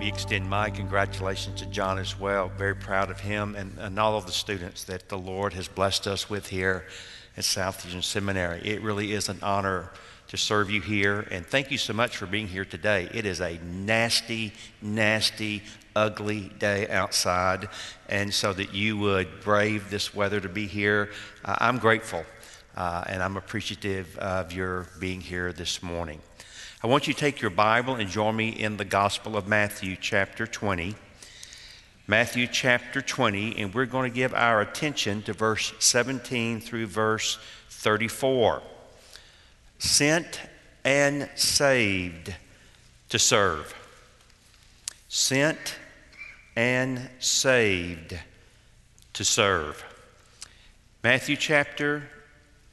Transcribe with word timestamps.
Me 0.00 0.08
extend 0.08 0.48
my 0.48 0.70
congratulations 0.70 1.60
to 1.60 1.66
John 1.66 1.98
as 1.98 2.18
well. 2.18 2.50
Very 2.56 2.74
proud 2.74 3.10
of 3.10 3.20
him 3.20 3.54
and, 3.54 3.76
and 3.76 3.98
all 3.98 4.16
of 4.16 4.24
the 4.24 4.32
students 4.32 4.84
that 4.84 5.10
the 5.10 5.18
Lord 5.18 5.52
has 5.52 5.68
blessed 5.68 6.06
us 6.06 6.30
with 6.30 6.48
here 6.48 6.86
at 7.36 7.44
Southeastern 7.44 8.00
Seminary. 8.00 8.62
It 8.64 8.80
really 8.80 9.12
is 9.12 9.28
an 9.28 9.38
honor 9.42 9.90
to 10.28 10.38
serve 10.38 10.70
you 10.70 10.80
here. 10.80 11.28
And 11.30 11.44
thank 11.44 11.70
you 11.70 11.76
so 11.76 11.92
much 11.92 12.16
for 12.16 12.24
being 12.24 12.48
here 12.48 12.64
today. 12.64 13.10
It 13.12 13.26
is 13.26 13.42
a 13.42 13.58
nasty, 13.62 14.54
nasty, 14.80 15.64
ugly 15.94 16.50
day 16.58 16.88
outside. 16.88 17.68
And 18.08 18.32
so 18.32 18.54
that 18.54 18.72
you 18.72 18.96
would 18.96 19.42
brave 19.42 19.90
this 19.90 20.14
weather 20.14 20.40
to 20.40 20.48
be 20.48 20.66
here, 20.66 21.10
uh, 21.44 21.56
I'm 21.58 21.76
grateful 21.76 22.24
uh, 22.74 23.04
and 23.06 23.22
I'm 23.22 23.36
appreciative 23.36 24.16
of 24.16 24.50
your 24.50 24.86
being 24.98 25.20
here 25.20 25.52
this 25.52 25.82
morning. 25.82 26.22
I 26.82 26.86
want 26.86 27.06
you 27.06 27.12
to 27.12 27.20
take 27.20 27.42
your 27.42 27.50
Bible 27.50 27.96
and 27.96 28.08
join 28.08 28.34
me 28.34 28.48
in 28.48 28.78
the 28.78 28.86
Gospel 28.86 29.36
of 29.36 29.46
Matthew, 29.46 29.96
chapter 30.00 30.46
20. 30.46 30.94
Matthew 32.06 32.46
chapter 32.46 33.02
20, 33.02 33.58
and 33.58 33.74
we're 33.74 33.84
going 33.84 34.10
to 34.10 34.14
give 34.14 34.32
our 34.32 34.62
attention 34.62 35.20
to 35.24 35.34
verse 35.34 35.74
17 35.78 36.58
through 36.62 36.86
verse 36.86 37.38
34 37.68 38.62
sent 39.78 40.40
and 40.82 41.28
saved 41.34 42.34
to 43.10 43.18
serve. 43.18 43.74
Sent 45.10 45.76
and 46.56 47.10
saved 47.18 48.18
to 49.12 49.22
serve. 49.22 49.84
Matthew 51.02 51.36
chapter 51.36 52.04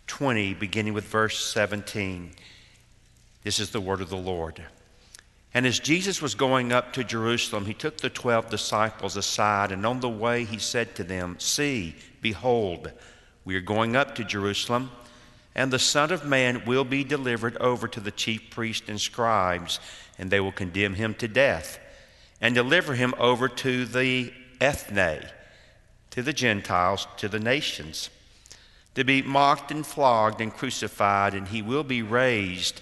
20, 0.08 0.54
beginning 0.54 0.94
with 0.94 1.04
verse 1.04 1.46
17. 1.46 2.32
This 3.48 3.62
is 3.62 3.70
the 3.70 3.80
word 3.80 4.02
of 4.02 4.10
the 4.10 4.18
Lord. 4.18 4.62
And 5.54 5.66
as 5.66 5.80
Jesus 5.80 6.22
was 6.22 6.36
going 6.36 6.74
up 6.74 6.92
to 6.92 7.04
Jerusalem, 7.06 7.66
he 7.66 7.74
took 7.74 7.96
the 7.96 8.10
twelve 8.10 8.50
disciples 8.50 9.16
aside, 9.16 9.72
and 9.72 9.86
on 9.86 10.02
the 10.02 10.10
way 10.10 10.44
he 10.44 10.58
said 10.58 10.96
to 10.96 11.06
them, 11.06 11.38
See, 11.40 11.96
behold, 12.22 12.92
we 13.46 13.56
are 13.56 13.62
going 13.62 13.96
up 13.96 14.16
to 14.16 14.26
Jerusalem 14.26 14.92
and 15.56 15.72
the 15.72 15.80
Son 15.80 16.12
of 16.12 16.26
Man 16.26 16.66
will 16.66 16.84
be 16.84 17.06
delivered 17.06 17.56
over 17.56 17.88
to 17.88 18.02
the 18.02 18.12
chief 18.12 18.50
priests 18.50 18.90
and 18.90 19.00
scribes, 19.00 19.80
and 20.18 20.30
they 20.30 20.42
will 20.42 20.52
condemn 20.52 20.96
him 20.96 21.14
to 21.14 21.30
death, 21.30 21.80
and 22.42 22.54
deliver 22.54 22.96
him 22.96 23.14
over 23.18 23.48
to 23.48 23.86
the 23.86 24.34
ethne, 24.60 25.26
to 26.10 26.22
the 26.22 26.34
Gentiles, 26.34 27.08
to 27.16 27.30
the 27.30 27.40
nations, 27.40 28.10
to 28.94 29.06
be 29.06 29.22
mocked 29.22 29.72
and 29.72 29.88
flogged 29.88 30.42
and 30.42 30.54
crucified, 30.54 31.34
and 31.34 31.48
he 31.48 31.62
will 31.62 31.86
be 31.86 32.02
raised 32.02 32.82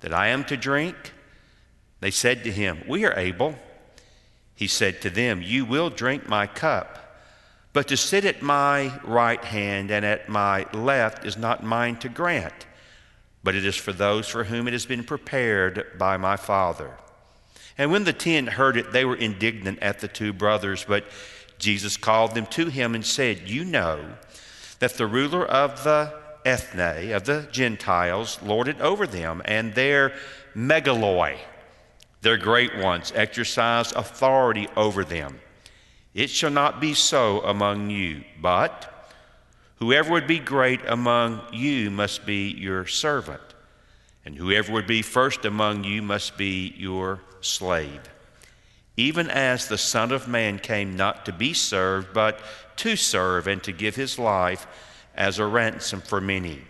that 0.00 0.12
I 0.12 0.28
am 0.28 0.44
to 0.44 0.56
drink? 0.56 0.96
They 2.00 2.10
said 2.10 2.44
to 2.44 2.52
him, 2.52 2.82
We 2.88 3.04
are 3.04 3.18
able. 3.18 3.54
He 4.54 4.66
said 4.66 5.00
to 5.02 5.10
them, 5.10 5.42
You 5.42 5.64
will 5.64 5.90
drink 5.90 6.28
my 6.28 6.46
cup, 6.46 6.98
but 7.72 7.88
to 7.88 7.96
sit 7.96 8.24
at 8.24 8.42
my 8.42 8.98
right 9.04 9.42
hand 9.42 9.90
and 9.90 10.04
at 10.04 10.28
my 10.28 10.66
left 10.72 11.24
is 11.24 11.36
not 11.36 11.64
mine 11.64 11.96
to 11.96 12.08
grant 12.08 12.66
but 13.42 13.54
it 13.54 13.64
is 13.64 13.76
for 13.76 13.92
those 13.92 14.28
for 14.28 14.44
whom 14.44 14.68
it 14.68 14.72
has 14.72 14.86
been 14.86 15.04
prepared 15.04 15.86
by 15.98 16.16
my 16.16 16.36
Father. 16.36 16.96
And 17.78 17.90
when 17.90 18.04
the 18.04 18.12
ten 18.12 18.46
heard 18.46 18.76
it, 18.76 18.92
they 18.92 19.04
were 19.04 19.16
indignant 19.16 19.78
at 19.80 20.00
the 20.00 20.08
two 20.08 20.32
brothers, 20.32 20.84
but 20.86 21.04
Jesus 21.58 21.96
called 21.96 22.34
them 22.34 22.46
to 22.46 22.66
him 22.66 22.94
and 22.94 23.04
said, 23.04 23.48
You 23.48 23.64
know 23.64 24.04
that 24.78 24.94
the 24.94 25.06
ruler 25.06 25.44
of 25.46 25.84
the 25.84 26.19
ethne, 26.44 27.12
of 27.12 27.24
the 27.24 27.48
Gentiles, 27.50 28.38
lorded 28.42 28.80
over 28.80 29.06
them, 29.06 29.42
and 29.44 29.74
their 29.74 30.12
megaloi, 30.54 31.38
their 32.20 32.36
great 32.36 32.76
ones, 32.76 33.12
exercise 33.14 33.92
authority 33.92 34.68
over 34.76 35.04
them. 35.04 35.40
It 36.14 36.30
shall 36.30 36.50
not 36.50 36.80
be 36.80 36.94
so 36.94 37.40
among 37.40 37.90
you, 37.90 38.24
but 38.40 38.90
Whoever 39.80 40.12
would 40.12 40.26
be 40.26 40.38
great 40.38 40.80
among 40.86 41.40
you 41.52 41.90
must 41.90 42.26
be 42.26 42.50
your 42.50 42.86
servant, 42.86 43.40
and 44.26 44.36
whoever 44.36 44.72
would 44.72 44.86
be 44.86 45.00
first 45.00 45.46
among 45.46 45.84
you 45.84 46.02
must 46.02 46.36
be 46.36 46.74
your 46.76 47.20
slave. 47.40 48.02
Even 48.98 49.30
as 49.30 49.68
the 49.68 49.78
Son 49.78 50.12
of 50.12 50.28
Man 50.28 50.58
came 50.58 50.96
not 50.96 51.24
to 51.24 51.32
be 51.32 51.54
served, 51.54 52.12
but 52.12 52.40
to 52.76 52.94
serve 52.94 53.46
and 53.46 53.62
to 53.62 53.72
give 53.72 53.96
his 53.96 54.18
life 54.18 54.66
as 55.14 55.38
a 55.38 55.46
ransom 55.46 56.00
for 56.00 56.20
many. 56.20 56.60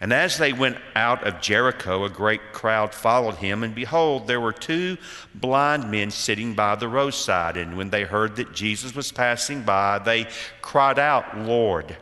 And 0.00 0.12
as 0.12 0.36
they 0.36 0.52
went 0.52 0.76
out 0.94 1.26
of 1.26 1.40
Jericho, 1.40 2.04
a 2.04 2.10
great 2.10 2.52
crowd 2.52 2.92
followed 2.92 3.36
him, 3.36 3.62
and 3.62 3.74
behold, 3.74 4.26
there 4.26 4.40
were 4.40 4.52
two 4.52 4.98
blind 5.34 5.90
men 5.90 6.10
sitting 6.10 6.54
by 6.54 6.74
the 6.74 6.88
roadside. 6.88 7.56
And 7.56 7.76
when 7.76 7.90
they 7.90 8.02
heard 8.02 8.36
that 8.36 8.52
Jesus 8.52 8.94
was 8.94 9.12
passing 9.12 9.62
by, 9.62 9.98
they 10.00 10.26
cried 10.60 10.98
out, 10.98 11.38
Lord, 11.38 11.96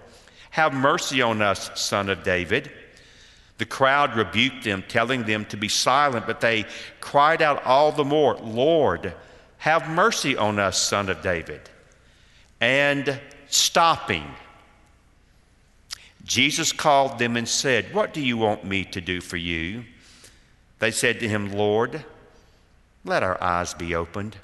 have 0.51 0.75
mercy 0.75 1.23
on 1.23 1.43
us, 1.43 1.71
son 1.81 2.09
of 2.09 2.23
David. 2.25 2.73
The 3.59 3.67
crowd 3.67 4.17
rebuked 4.17 4.65
them, 4.65 4.83
telling 4.89 5.23
them 5.23 5.45
to 5.47 5.57
be 5.57 5.69
silent, 5.69 6.27
but 6.27 6.41
they 6.41 6.65
cried 7.01 7.41
out 7.41 7.65
all 7.65 7.93
the 7.93 8.05
more, 8.05 8.35
Lord, 8.37 9.15
have 9.59 9.89
mercy 9.89 10.37
on 10.37 10.59
us, 10.59 10.77
son 10.77 11.09
of 11.09 11.23
David. 11.23 11.61
And 12.61 13.21
stopping, 13.49 14.25
Jesus 16.25 16.72
called 16.72 17.19
them 17.19 17.37
and 17.37 17.49
said, 17.49 17.93
What 17.94 18.12
do 18.12 18.21
you 18.21 18.37
want 18.37 18.65
me 18.65 18.84
to 18.84 19.00
do 19.00 19.21
for 19.21 19.37
you? 19.37 19.84
They 20.78 20.91
said 20.91 21.21
to 21.21 21.28
him, 21.28 21.53
Lord, 21.53 22.05
let 23.05 23.22
our 23.22 23.43
eyes 23.43 23.75
be 23.75 23.94
opened. 23.94 24.37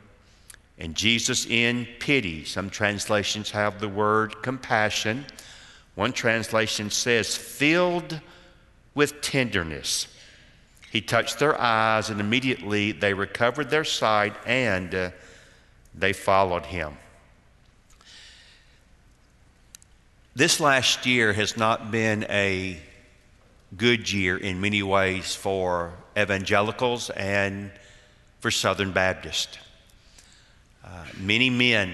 And 0.79 0.95
Jesus, 0.95 1.47
in 1.47 1.87
pity, 1.99 2.45
some 2.45 2.71
translations 2.71 3.51
have 3.51 3.81
the 3.81 3.89
word 3.89 4.43
compassion 4.43 5.27
one 5.99 6.13
translation 6.13 6.91
says, 6.91 7.35
filled 7.35 8.21
with 8.95 9.21
tenderness. 9.21 10.07
He 10.93 11.01
touched 11.01 11.41
their 11.41 11.61
eyes, 11.61 12.09
and 12.09 12.21
immediately 12.21 12.93
they 12.93 13.15
recovered 13.15 13.69
their 13.69 13.83
sight 13.83 14.33
and 14.47 14.95
uh, 14.95 15.11
they 15.97 16.13
followed 16.13 16.67
him. 16.67 16.97
This 20.39 20.61
last 20.61 21.05
year 21.05 21.33
has 21.33 21.57
not 21.57 21.91
been 21.91 22.25
a 22.31 22.79
good 23.77 24.09
year 24.13 24.37
in 24.37 24.61
many 24.61 24.85
ways 24.85 25.35
for 25.35 25.95
evangelicals 26.17 27.11
and 27.11 27.73
for 28.39 28.53
Southern 28.53 28.93
Baptist. 28.93 29.59
Uh, 30.85 31.07
many 31.19 31.51
men 31.51 31.93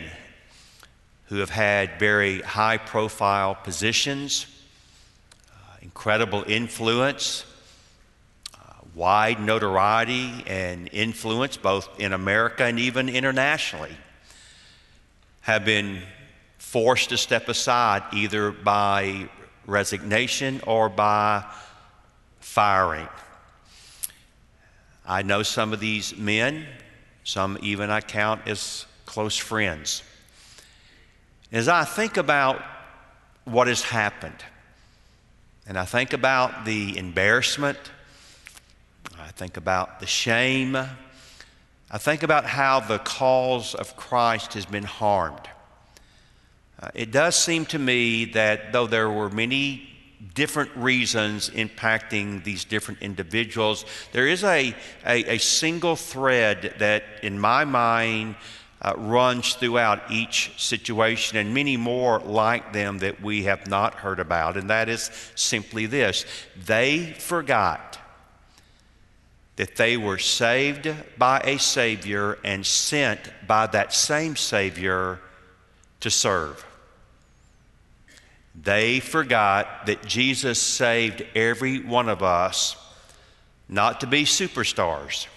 who 1.29 1.37
have 1.37 1.49
had 1.49 1.99
very 1.99 2.43
high 2.43 2.77
profile 2.77 3.55
positions, 3.55 4.45
uh, 5.51 5.77
incredible 5.81 6.45
influence, 6.47 7.47
uh, 8.57 8.75
wide 8.95 9.41
notoriety 9.41 10.45
and 10.47 10.91
influence 10.93 11.57
both 11.57 11.89
in 11.99 12.13
America 12.13 12.65
and 12.65 12.79
even 12.79 13.09
internationally, 13.09 13.97
have 15.41 15.65
been 15.65 16.03
forced 16.75 17.11
to 17.11 17.17
step 17.17 17.49
aside 17.49 18.03
either 18.13 18.51
by 18.51 19.29
resignation 19.65 20.61
or 20.67 20.89
by 20.89 21.45
firing. 22.41 23.09
I 25.07 25.23
know 25.23 25.45
some 25.45 25.73
of 25.73 25.79
these 25.79 26.17
men 26.17 26.67
Some 27.25 27.57
even 27.63 27.91
I 27.91 28.03
count 28.03 28.43
as 28.47 28.85
close 29.07 29.37
friends. 29.37 30.03
As 31.51 31.69
I 31.69 31.85
think 31.85 32.19
about 32.19 32.63
what 33.45 33.67
has 33.67 33.83
happened, 33.83 34.45
and 35.67 35.79
I 35.79 35.87
think 35.87 36.13
about 36.13 36.67
the 36.67 36.99
embarrassment, 36.99 37.79
I 39.19 39.29
think 39.29 39.57
about 39.57 40.01
the 40.01 40.07
shame, 40.07 40.77
I 40.77 41.99
think 41.99 42.23
about 42.23 42.45
how 42.45 42.81
the 42.81 42.99
cause 42.99 43.75
of 43.75 43.97
Christ 43.97 44.53
has 44.53 44.67
been 44.67 44.85
harmed. 44.85 45.49
Uh, 46.81 46.89
it 46.95 47.13
does 47.13 47.37
seem 47.37 47.65
to 47.67 47.79
me 47.79 48.25
that 48.27 48.73
though 48.73 48.87
there 48.87 49.11
were 49.11 49.31
many 49.31 49.89
different 50.35 50.71
reasons 50.77 51.51
impacting 51.51 52.43
these 52.45 52.65
different 52.65 53.01
individuals, 53.01 53.85
there 54.13 54.27
is 54.27 54.43
a, 54.43 54.75
a, 55.07 55.35
a 55.35 55.39
single 55.39 55.97
thread 55.97 56.75
that, 56.79 57.05
in 57.23 57.39
my 57.39 57.65
mind, 57.65 58.35
uh, 58.83 58.93
runs 58.97 59.55
throughout 59.55 60.11
each 60.11 60.53
situation, 60.59 61.39
and 61.39 61.55
many 61.55 61.77
more 61.77 62.19
like 62.21 62.73
them 62.73 62.99
that 62.99 63.21
we 63.23 63.45
have 63.45 63.67
not 63.67 63.95
heard 63.95 64.21
about, 64.21 64.57
and 64.57 64.69
that 64.69 64.89
is 64.89 65.11
simply 65.35 65.87
this. 65.87 66.27
They 66.67 67.15
forgot 67.19 67.99
that 69.57 69.77
they 69.77 69.97
were 69.97 70.19
saved 70.19 70.93
by 71.17 71.41
a 71.41 71.59
Savior 71.59 72.39
and 72.45 72.67
sent 72.67 73.21
by 73.47 73.69
that 73.69 73.95
same 73.95 74.37
Savior 74.37 75.21
to 76.05 76.11
serve. 76.11 76.67
They 78.55 79.01
forgot 79.01 79.87
that 79.87 80.05
Jesus 80.05 80.61
saved 80.61 81.25
every 81.35 81.81
one 81.81 82.11
of 82.11 82.23
us 82.23 82.77
not 83.71 84.01
to 84.01 84.07
be 84.07 84.25
superstars, 84.25 85.29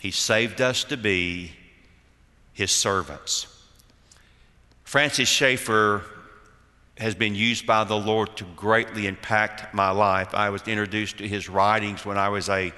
He 0.00 0.10
saved 0.10 0.60
us 0.60 0.82
to 0.84 0.96
be 0.96 1.52
His 2.54 2.72
servants. 2.72 3.46
Francis 4.82 5.28
Schaeffer 5.28 6.02
has 6.98 7.14
been 7.14 7.36
used 7.36 7.68
by 7.68 7.84
the 7.84 7.96
Lord 7.96 8.36
to 8.38 8.44
greatly 8.56 9.06
impact 9.06 9.72
my 9.72 9.90
life. 9.90 10.34
I 10.34 10.50
was 10.50 10.66
introduced 10.66 11.18
to 11.18 11.28
his 11.28 11.48
writings 11.48 12.04
when 12.04 12.18
I 12.18 12.30
was 12.30 12.48
a 12.48 12.72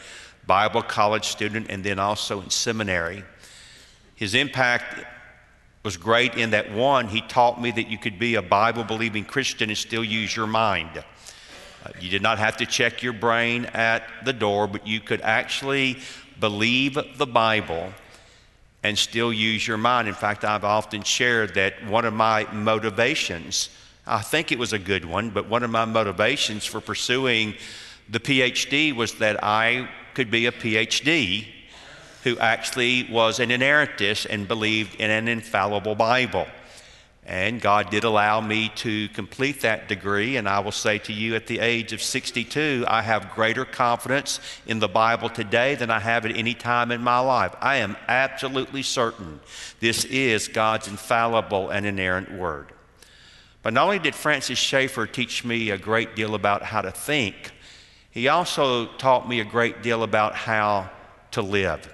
Bible 0.47 0.83
college 0.83 1.29
student 1.29 1.69
and 1.71 1.83
then 1.83 1.99
also 1.99 2.43
in 2.43 2.51
seminary. 2.51 3.25
His 4.17 4.35
impact 4.35 5.05
was 5.83 5.97
great 5.97 6.35
in 6.35 6.51
that 6.51 6.73
one, 6.73 7.09
he 7.09 7.21
taught 7.23 7.61
me 7.61 7.71
that 7.71 7.89
you 7.89 7.99
could 7.99 8.19
be 8.19 8.35
a 8.35 8.43
Bible 8.43 8.85
believing 8.85 9.25
Christian 9.25 9.71
and 9.71 9.79
still 9.79 10.05
use 10.05 10.35
your 10.35 10.47
mind. 10.47 10.91
Uh, 11.85 11.91
you 12.01 12.11
did 12.11 12.23
not 12.23 12.39
have 12.39 12.57
to 12.57 12.67
check 12.67 13.03
your 13.03 13.13
brain 13.13 13.67
at 13.67 14.03
the 14.25 14.33
door, 14.33 14.67
but 14.67 14.87
you 14.87 15.01
could 15.01 15.21
actually 15.21 15.99
believe 16.41 16.99
the 17.17 17.27
Bible 17.27 17.93
and 18.83 18.99
still 18.99 19.33
use 19.33 19.67
your 19.67 19.77
mind. 19.77 20.09
In 20.09 20.15
fact, 20.15 20.45
I've 20.45 20.65
often 20.65 21.03
shared 21.03 21.55
that 21.55 21.85
one 21.87 22.05
of 22.05 22.15
my 22.15 22.45
motivations, 22.53 23.71
I 24.07 24.21
think 24.21 24.53
it 24.53 24.59
was 24.59 24.73
a 24.73 24.79
good 24.79 25.05
one, 25.05 25.31
but 25.31 25.49
one 25.49 25.63
of 25.63 25.71
my 25.71 25.85
motivations 25.85 26.65
for 26.65 26.81
pursuing 26.81 27.55
the 28.09 28.21
PhD 28.21 28.95
was 28.95 29.15
that 29.15 29.43
I 29.43 29.89
could 30.15 30.31
be 30.31 30.47
a 30.47 30.53
PhD 30.53 31.47
who 32.25 32.39
actually 32.39 33.09
was 33.11 33.41
an 33.41 33.51
inerrantist 33.51 34.27
and 34.29 34.49
believed 34.49 34.95
in 34.97 35.11
an 35.11 35.29
infallible 35.29 35.95
Bible. 35.95 36.47
And 37.29 37.61
God 37.61 37.91
did 37.91 38.05
allow 38.05 38.41
me 38.41 38.71
to 38.77 39.07
complete 39.11 39.61
that 39.61 39.87
degree. 39.87 40.37
And 40.39 40.49
I 40.49 40.61
will 40.61 40.73
say 40.73 40.97
to 41.01 41.13
you, 41.13 41.35
at 41.35 41.47
the 41.47 41.59
age 41.59 41.93
of 41.93 42.01
62, 42.01 42.87
I 42.89 43.03
have 43.03 43.35
greater 43.35 43.67
confidence 43.67 44.41
in 44.67 44.79
the 44.79 44.89
Bible 44.89 45.29
today 45.29 45.75
than 45.75 45.91
I 45.91 46.01
have 46.01 46.25
at 46.25 46.35
any 46.35 46.55
time 46.55 46.91
in 46.91 47.03
my 47.03 47.19
life. 47.19 47.55
I 47.61 47.77
am 47.77 47.99
absolutely 48.09 48.83
certain 48.83 49.41
this 49.79 50.07
is 50.07 50.49
God's 50.49 50.89
infallible 50.89 51.69
and 51.69 51.85
inerrant 51.85 52.33
word. 52.33 52.73
But 53.63 53.75
not 53.75 53.85
only 53.85 53.99
did 53.99 54.15
Francis 54.15 54.59
Schaeffer 54.59 55.07
teach 55.07 55.45
me 55.45 55.69
a 55.69 55.77
great 55.77 56.17
deal 56.17 56.35
about 56.35 56.63
how 56.63 56.81
to 56.81 56.91
think, 56.91 57.51
he 58.11 58.29
also 58.29 58.87
taught 58.87 59.29
me 59.29 59.41
a 59.41 59.45
great 59.45 59.83
deal 59.83 60.03
about 60.03 60.35
how 60.35 60.89
to 61.33 61.43
live. 61.43 61.93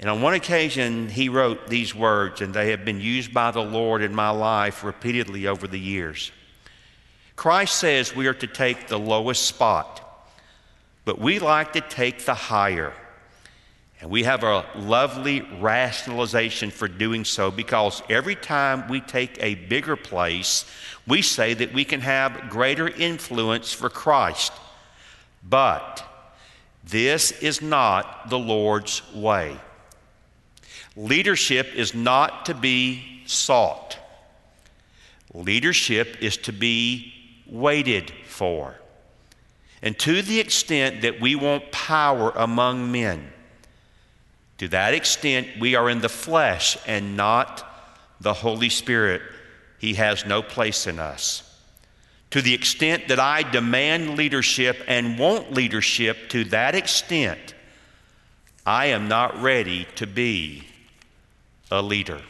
And 0.00 0.08
on 0.08 0.22
one 0.22 0.32
occasion, 0.32 1.10
he 1.10 1.28
wrote 1.28 1.68
these 1.68 1.94
words, 1.94 2.40
and 2.40 2.54
they 2.54 2.70
have 2.70 2.86
been 2.86 3.02
used 3.02 3.34
by 3.34 3.50
the 3.50 3.62
Lord 3.62 4.00
in 4.00 4.14
my 4.14 4.30
life 4.30 4.82
repeatedly 4.82 5.46
over 5.46 5.68
the 5.68 5.78
years. 5.78 6.32
Christ 7.36 7.74
says 7.74 8.16
we 8.16 8.26
are 8.26 8.34
to 8.34 8.46
take 8.46 8.88
the 8.88 8.98
lowest 8.98 9.44
spot, 9.44 10.26
but 11.04 11.20
we 11.20 11.38
like 11.38 11.74
to 11.74 11.82
take 11.82 12.24
the 12.24 12.34
higher. 12.34 12.94
And 14.00 14.10
we 14.10 14.22
have 14.22 14.42
a 14.42 14.64
lovely 14.74 15.42
rationalization 15.60 16.70
for 16.70 16.88
doing 16.88 17.26
so 17.26 17.50
because 17.50 18.02
every 18.08 18.36
time 18.36 18.88
we 18.88 19.02
take 19.02 19.36
a 19.42 19.54
bigger 19.54 19.96
place, 19.96 20.64
we 21.06 21.20
say 21.20 21.52
that 21.52 21.74
we 21.74 21.84
can 21.84 22.00
have 22.00 22.48
greater 22.48 22.88
influence 22.88 23.74
for 23.74 23.90
Christ. 23.90 24.54
But 25.46 26.02
this 26.82 27.32
is 27.32 27.60
not 27.60 28.30
the 28.30 28.38
Lord's 28.38 29.02
way. 29.14 29.58
Leadership 30.96 31.74
is 31.74 31.94
not 31.94 32.46
to 32.46 32.54
be 32.54 33.22
sought, 33.26 33.96
leadership 35.32 36.16
is 36.20 36.36
to 36.36 36.52
be 36.52 37.12
waited 37.46 38.12
for. 38.26 38.74
And 39.82 39.98
to 40.00 40.20
the 40.20 40.40
extent 40.40 41.02
that 41.02 41.20
we 41.20 41.34
want 41.34 41.72
power 41.72 42.30
among 42.36 42.92
men, 42.92 43.32
to 44.58 44.68
that 44.68 44.92
extent 44.92 45.48
we 45.58 45.74
are 45.74 45.88
in 45.88 46.00
the 46.00 46.08
flesh 46.08 46.76
and 46.86 47.16
not 47.16 47.66
the 48.20 48.34
Holy 48.34 48.68
Spirit. 48.68 49.22
He 49.78 49.94
has 49.94 50.26
no 50.26 50.42
place 50.42 50.86
in 50.86 50.98
us. 50.98 51.42
To 52.32 52.42
the 52.42 52.52
extent 52.52 53.08
that 53.08 53.18
I 53.18 53.42
demand 53.42 54.16
leadership 54.16 54.84
and 54.86 55.18
want 55.18 55.52
leadership, 55.52 56.28
to 56.28 56.44
that 56.44 56.74
extent, 56.74 57.54
I 58.66 58.86
am 58.86 59.08
not 59.08 59.40
ready 59.40 59.86
to 59.96 60.06
be 60.06 60.64
a 61.70 61.82
leader. 61.82 62.20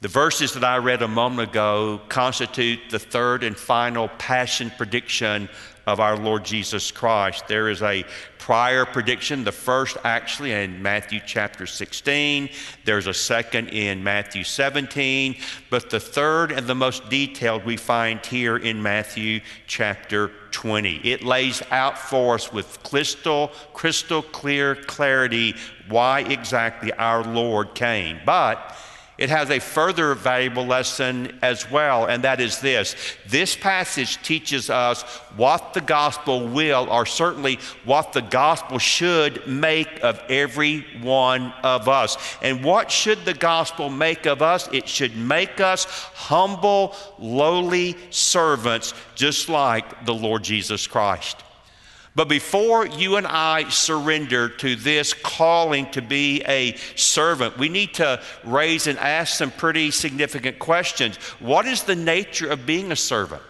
The 0.00 0.08
verses 0.08 0.54
that 0.54 0.62
I 0.62 0.76
read 0.76 1.02
a 1.02 1.08
moment 1.08 1.50
ago 1.50 2.00
constitute 2.08 2.78
the 2.88 3.00
third 3.00 3.42
and 3.42 3.56
final 3.56 4.06
passion 4.06 4.70
prediction 4.76 5.48
of 5.88 5.98
our 5.98 6.16
Lord 6.16 6.44
Jesus 6.44 6.92
Christ. 6.92 7.48
There 7.48 7.68
is 7.68 7.82
a 7.82 8.04
prior 8.38 8.84
prediction, 8.84 9.42
the 9.42 9.50
first 9.50 9.96
actually 10.04 10.52
in 10.52 10.80
Matthew 10.82 11.18
chapter 11.26 11.66
16. 11.66 12.48
There's 12.84 13.08
a 13.08 13.14
second 13.14 13.70
in 13.70 14.04
Matthew 14.04 14.44
17. 14.44 15.36
But 15.68 15.90
the 15.90 15.98
third 15.98 16.52
and 16.52 16.66
the 16.66 16.74
most 16.74 17.08
detailed 17.08 17.64
we 17.64 17.76
find 17.76 18.24
here 18.24 18.56
in 18.56 18.80
Matthew 18.82 19.40
chapter 19.66 20.30
20. 20.58 20.96
It 21.04 21.22
lays 21.22 21.62
out 21.70 21.96
for 21.96 22.34
us 22.34 22.52
with 22.52 22.82
crystal, 22.82 23.52
crystal 23.74 24.22
clear 24.22 24.74
clarity 24.74 25.54
why 25.88 26.22
exactly 26.22 26.92
our 26.94 27.22
Lord 27.22 27.76
came. 27.76 28.18
But 28.26 28.76
it 29.18 29.30
has 29.30 29.50
a 29.50 29.58
further 29.58 30.14
valuable 30.14 30.64
lesson 30.64 31.36
as 31.42 31.68
well, 31.68 32.06
and 32.06 32.22
that 32.22 32.40
is 32.40 32.60
this. 32.60 32.94
This 33.26 33.56
passage 33.56 34.22
teaches 34.22 34.70
us 34.70 35.02
what 35.36 35.74
the 35.74 35.80
gospel 35.80 36.46
will, 36.46 36.88
or 36.88 37.04
certainly 37.04 37.58
what 37.84 38.12
the 38.12 38.22
gospel 38.22 38.78
should 38.78 39.44
make 39.48 40.04
of 40.04 40.22
every 40.28 40.86
one 41.02 41.52
of 41.64 41.88
us. 41.88 42.16
And 42.42 42.64
what 42.64 42.92
should 42.92 43.24
the 43.24 43.34
gospel 43.34 43.90
make 43.90 44.24
of 44.26 44.40
us? 44.40 44.68
It 44.72 44.88
should 44.88 45.16
make 45.16 45.60
us 45.60 45.84
humble, 46.14 46.94
lowly 47.18 47.96
servants, 48.10 48.94
just 49.16 49.48
like 49.48 50.06
the 50.06 50.14
Lord 50.14 50.44
Jesus 50.44 50.86
Christ. 50.86 51.42
But 52.18 52.28
before 52.28 52.84
you 52.84 53.14
and 53.14 53.28
I 53.28 53.68
surrender 53.68 54.48
to 54.48 54.74
this 54.74 55.14
calling 55.14 55.88
to 55.92 56.02
be 56.02 56.42
a 56.48 56.74
servant, 56.96 57.56
we 57.56 57.68
need 57.68 57.94
to 57.94 58.20
raise 58.42 58.88
and 58.88 58.98
ask 58.98 59.36
some 59.36 59.52
pretty 59.52 59.92
significant 59.92 60.58
questions. 60.58 61.14
What 61.38 61.64
is 61.64 61.84
the 61.84 61.94
nature 61.94 62.50
of 62.50 62.66
being 62.66 62.90
a 62.90 62.96
servant? 62.96 63.42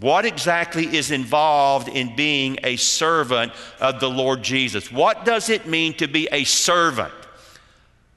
What 0.00 0.24
exactly 0.24 0.96
is 0.96 1.10
involved 1.10 1.88
in 1.88 2.16
being 2.16 2.58
a 2.64 2.76
servant 2.76 3.52
of 3.80 4.00
the 4.00 4.08
Lord 4.08 4.42
Jesus? 4.42 4.90
What 4.90 5.26
does 5.26 5.50
it 5.50 5.66
mean 5.66 5.92
to 5.98 6.08
be 6.08 6.26
a 6.32 6.44
servant 6.44 7.12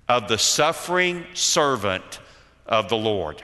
of 0.08 0.30
the 0.30 0.38
suffering 0.38 1.26
servant 1.34 2.20
of 2.68 2.88
the 2.88 2.96
Lord? 2.96 3.44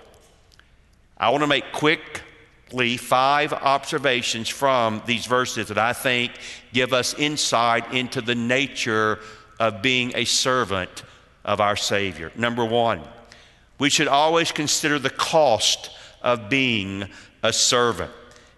I 1.18 1.32
want 1.32 1.44
to 1.44 1.48
make 1.48 1.74
quick 1.74 2.24
five 2.98 3.54
observations 3.54 4.50
from 4.50 5.02
these 5.06 5.26
verses 5.26 5.70
that 5.70 5.78
I 5.78 5.94
think 5.94 6.32
give 6.74 6.94
us 6.94 7.14
insight 7.14 7.94
into 7.94 8.22
the 8.22 8.36
nature 8.36 9.20
of 9.60 9.82
being 9.82 10.12
a 10.16 10.26
servant 10.26 11.04
of 11.46 11.62
our 11.62 11.76
Savior. 11.76 12.32
Number 12.36 12.66
one, 12.66 13.02
we 13.80 13.90
should 13.90 14.08
always 14.08 14.52
consider 14.52 15.00
the 15.00 15.10
cost 15.10 15.90
of 16.22 16.50
being 16.50 17.10
a 17.44 17.54
servant. 17.54 18.12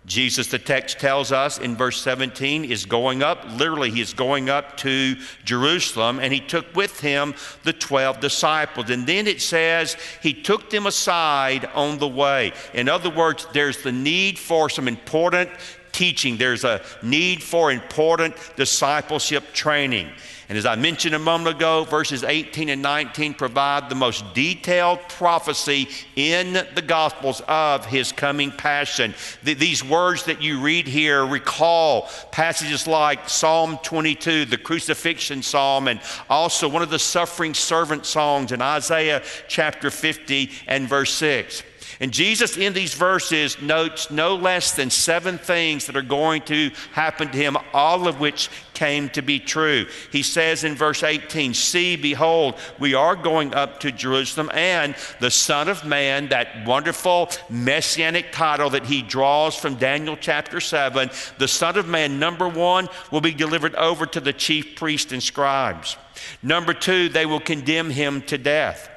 Jesus, 0.10 0.48
the 0.48 0.58
text 0.58 1.00
tells 1.00 1.32
us 1.32 1.60
in 1.60 1.78
verse 1.78 2.02
17, 2.02 2.66
is 2.66 2.86
going 2.86 3.22
up. 3.22 3.46
Literally, 3.52 3.92
he 3.92 4.02
is 4.02 4.12
going 4.12 4.50
up 4.50 4.76
to 4.78 5.16
Jerusalem, 5.46 6.20
and 6.20 6.34
he 6.34 6.40
took 6.40 6.76
with 6.76 7.00
him 7.00 7.36
the 7.64 7.74
12 7.74 8.20
disciples. 8.20 8.90
And 8.90 9.06
then 9.06 9.28
it 9.28 9.40
says 9.40 9.96
he 10.24 10.34
took 10.34 10.72
them 10.72 10.88
aside 10.88 11.66
on 11.76 12.00
the 12.00 12.08
way. 12.08 12.54
In 12.74 12.90
other 12.90 13.12
words, 13.12 13.46
there's 13.54 13.84
the 13.84 13.92
need 13.92 14.40
for 14.40 14.68
some 14.68 14.88
important 14.88 15.52
teaching, 15.92 16.38
there's 16.38 16.64
a 16.64 16.82
need 17.02 17.44
for 17.44 17.72
important 17.72 18.36
discipleship 18.56 19.54
training. 19.54 20.10
And 20.50 20.58
as 20.58 20.66
I 20.66 20.76
mentioned 20.76 21.14
a 21.14 21.20
moment 21.20 21.56
ago, 21.58 21.84
verses 21.84 22.24
18 22.24 22.70
and 22.70 22.82
19 22.82 23.36
provide 23.36 23.88
the 23.88 23.94
most 23.94 24.34
detailed 24.34 25.00
prophecy 25.08 25.88
in 26.16 26.54
the 26.74 26.82
Gospels 26.82 27.44
of 27.48 27.86
his 27.86 28.12
coming 28.12 28.50
passion. 28.50 29.14
these 29.44 29.84
words 29.84 30.24
that 30.24 30.42
you 30.42 30.60
read 30.60 30.88
here 30.88 31.24
recall 31.24 32.10
passages 32.32 32.88
like 32.88 33.30
Psalm 33.30 33.78
22, 33.84 34.46
the 34.46 34.58
crucifixion 34.58 35.44
psalm, 35.44 35.88
and 35.88 36.02
also 36.32 36.68
one 36.68 36.82
of 36.82 36.90
the 36.90 36.98
suffering 36.98 37.54
servant 37.54 38.08
songs 38.08 38.52
in 38.52 38.60
Isaiah 38.60 39.22
chapter 39.48 39.92
50 39.92 40.50
and 40.66 40.90
verse 40.90 41.14
6. 41.14 41.62
And 42.02 42.14
Jesus, 42.14 42.56
in 42.56 42.72
these 42.72 42.94
verses, 42.94 43.62
notes 43.62 44.10
no 44.10 44.36
less 44.36 44.72
than 44.72 44.90
seven 44.90 45.38
things 45.38 45.86
that 45.88 45.98
are 45.98 46.02
going 46.02 46.44
to 46.44 46.72
happen 46.94 47.30
to 47.30 47.38
him, 47.38 47.58
all 47.74 48.08
of 48.08 48.22
which 48.22 48.50
came 48.74 49.10
to 49.10 49.22
be 49.22 49.38
true. 49.38 49.86
He 50.10 50.24
says 50.24 50.64
in 50.64 50.76
verse 50.76 51.04
18, 51.04 51.54
See, 51.54 51.98
behold, 51.98 52.56
we 52.80 52.94
are 52.94 53.18
going 53.18 53.54
up 53.54 53.82
to 53.82 53.92
Jerusalem, 53.92 54.50
and 54.54 54.96
the 55.20 55.30
Son 55.30 55.68
of 55.68 55.84
Man, 55.84 56.30
that 56.30 56.66
wonderful 56.66 57.32
messianic 57.50 58.32
title 58.32 58.70
that 58.70 58.86
he 58.86 59.02
draws 59.02 59.58
from 59.58 59.76
Daniel 59.76 60.16
chapter 60.16 60.62
7, 60.62 61.10
the 61.38 61.50
Son 61.50 61.78
of 61.78 61.86
Man, 61.86 62.18
number 62.18 62.48
one, 62.48 62.88
will 63.12 63.20
be 63.20 63.34
delivered 63.34 63.76
over 63.76 64.06
to 64.06 64.22
the 64.22 64.32
chief 64.32 64.78
priests 64.78 65.12
and 65.12 65.22
scribes. 65.22 65.98
Number 66.42 66.74
two, 66.74 67.10
they 67.10 67.26
will 67.26 67.42
condemn 67.42 67.90
him 67.90 68.22
to 68.24 68.38
death. 68.38 68.89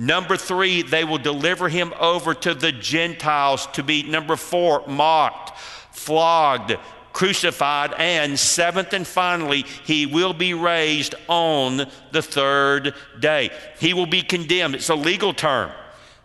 Number 0.00 0.38
three, 0.38 0.80
they 0.80 1.04
will 1.04 1.18
deliver 1.18 1.68
him 1.68 1.92
over 2.00 2.32
to 2.32 2.54
the 2.54 2.72
Gentiles 2.72 3.66
to 3.74 3.82
be, 3.82 4.02
number 4.02 4.34
four, 4.34 4.82
mocked, 4.86 5.58
flogged, 5.92 6.74
crucified, 7.12 7.92
and 7.98 8.38
seventh 8.38 8.94
and 8.94 9.06
finally, 9.06 9.66
he 9.84 10.06
will 10.06 10.32
be 10.32 10.54
raised 10.54 11.14
on 11.28 11.86
the 12.12 12.22
third 12.22 12.94
day. 13.18 13.50
He 13.78 13.92
will 13.92 14.06
be 14.06 14.22
condemned. 14.22 14.76
It's 14.76 14.88
a 14.88 14.94
legal 14.94 15.34
term. 15.34 15.70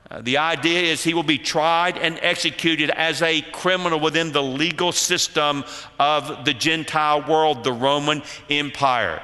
Uh, 0.10 0.22
the 0.22 0.38
idea 0.38 0.84
is 0.84 1.03
he 1.03 1.13
will 1.13 1.24
be 1.24 1.38
tried 1.38 1.98
and 1.98 2.17
executed 2.22 2.91
as 2.91 3.22
a 3.22 3.41
criminal 3.41 4.00
within 4.00 4.32
the 4.32 4.44
legal 4.44 4.94
system 4.94 5.65
of 6.00 6.46
the 6.46 6.53
Gentile 6.53 7.27
world, 7.27 7.65
the 7.65 7.74
Roman 7.74 8.24
Empire. 8.50 9.22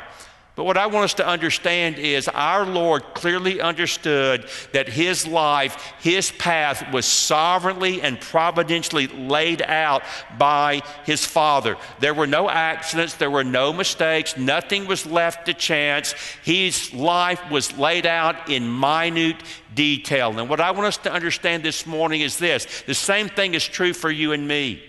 But 0.56 0.66
what 0.66 0.78
I 0.78 0.88
want 0.88 1.06
us 1.06 1.14
to 1.16 1.26
understand 1.28 1.98
is 1.98 2.28
our 2.28 2.66
Lord 2.66 3.04
clearly 3.14 3.62
understood 3.62 4.48
that 4.74 4.90
His 4.90 5.26
life, 5.26 5.94
His 6.02 6.30
path 6.32 6.92
was 6.92 7.06
sovereignly 7.06 8.02
and 8.02 8.20
providentially 8.20 9.08
laid 9.08 9.62
out 9.62 10.04
by 10.38 10.82
His 11.06 11.26
Father. 11.26 11.78
There 12.02 12.14
were 12.14 12.28
no 12.28 12.50
accidents, 12.50 13.14
there 13.14 13.32
were 13.32 13.46
no 13.46 13.72
mistakes, 13.72 14.36
nothing 14.36 14.88
was 14.88 15.06
left 15.06 15.46
to 15.46 15.54
chance. 15.54 16.14
His 16.44 16.94
life 16.94 17.42
was 17.50 17.78
laid 17.78 18.06
out 18.06 18.50
in 18.50 18.78
minute 18.78 19.42
detail. 19.74 20.38
And 20.38 20.50
what 20.50 20.60
I 20.60 20.72
want 20.72 20.86
us 20.86 20.98
to 20.98 21.14
understand 21.14 21.64
this 21.64 21.86
morning 21.86 22.22
is 22.22 22.38
this 22.38 22.84
the 22.86 22.94
same 22.94 23.30
thing 23.30 23.54
is 23.54 23.66
true 23.66 23.94
for 23.94 24.12
you 24.12 24.34
and 24.34 24.46
me. 24.46 24.84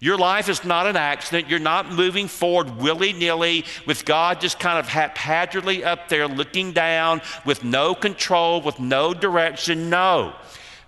Your 0.00 0.18
life 0.18 0.48
is 0.48 0.64
not 0.64 0.86
an 0.86 0.96
accident. 0.96 1.48
You're 1.48 1.58
not 1.58 1.90
moving 1.90 2.28
forward 2.28 2.76
willy 2.76 3.12
nilly 3.12 3.64
with 3.86 4.04
God 4.04 4.40
just 4.40 4.58
kind 4.58 4.78
of 4.78 4.88
haphazardly 4.88 5.84
up 5.84 6.08
there 6.08 6.28
looking 6.28 6.72
down 6.72 7.22
with 7.44 7.64
no 7.64 7.94
control, 7.94 8.60
with 8.60 8.78
no 8.78 9.14
direction. 9.14 9.88
No. 9.88 10.34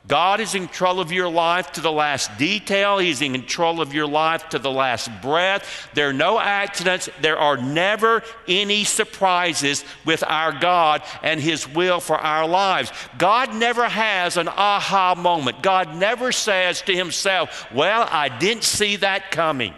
God 0.08 0.40
is 0.40 0.54
in 0.54 0.66
control 0.66 1.00
of 1.00 1.12
your 1.12 1.28
life 1.28 1.72
to 1.72 1.82
the 1.82 1.92
last 1.92 2.36
detail. 2.38 2.96
He's 2.96 3.20
in 3.20 3.32
control 3.32 3.82
of 3.82 3.92
your 3.92 4.06
life 4.06 4.48
to 4.48 4.58
the 4.58 4.70
last 4.70 5.10
breath. 5.20 5.88
There 5.92 6.08
are 6.08 6.14
no 6.14 6.40
accidents. 6.40 7.10
There 7.20 7.38
are 7.38 7.58
never 7.58 8.22
any 8.48 8.84
surprises 8.84 9.84
with 10.06 10.24
our 10.24 10.52
God 10.52 11.02
and 11.22 11.38
His 11.38 11.68
will 11.68 12.00
for 12.00 12.16
our 12.16 12.48
lives. 12.48 12.90
God 13.18 13.54
never 13.54 13.86
has 13.86 14.38
an 14.38 14.48
aha 14.48 15.14
moment. 15.14 15.62
God 15.62 15.94
never 15.94 16.32
says 16.32 16.80
to 16.82 16.96
Himself, 16.96 17.70
Well, 17.70 18.08
I 18.10 18.30
didn't 18.30 18.64
see 18.64 18.96
that 18.96 19.30
coming. 19.30 19.74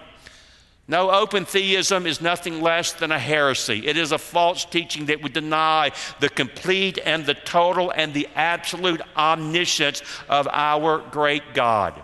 No, 0.90 1.12
open 1.12 1.44
theism 1.44 2.04
is 2.04 2.20
nothing 2.20 2.60
less 2.60 2.94
than 2.94 3.12
a 3.12 3.18
heresy. 3.18 3.86
It 3.86 3.96
is 3.96 4.10
a 4.10 4.18
false 4.18 4.64
teaching 4.64 5.06
that 5.06 5.22
would 5.22 5.32
deny 5.32 5.92
the 6.18 6.28
complete 6.28 6.98
and 7.04 7.24
the 7.24 7.34
total 7.34 7.92
and 7.92 8.12
the 8.12 8.26
absolute 8.34 9.00
omniscience 9.16 10.02
of 10.28 10.48
our 10.50 10.98
great 10.98 11.54
God. 11.54 11.94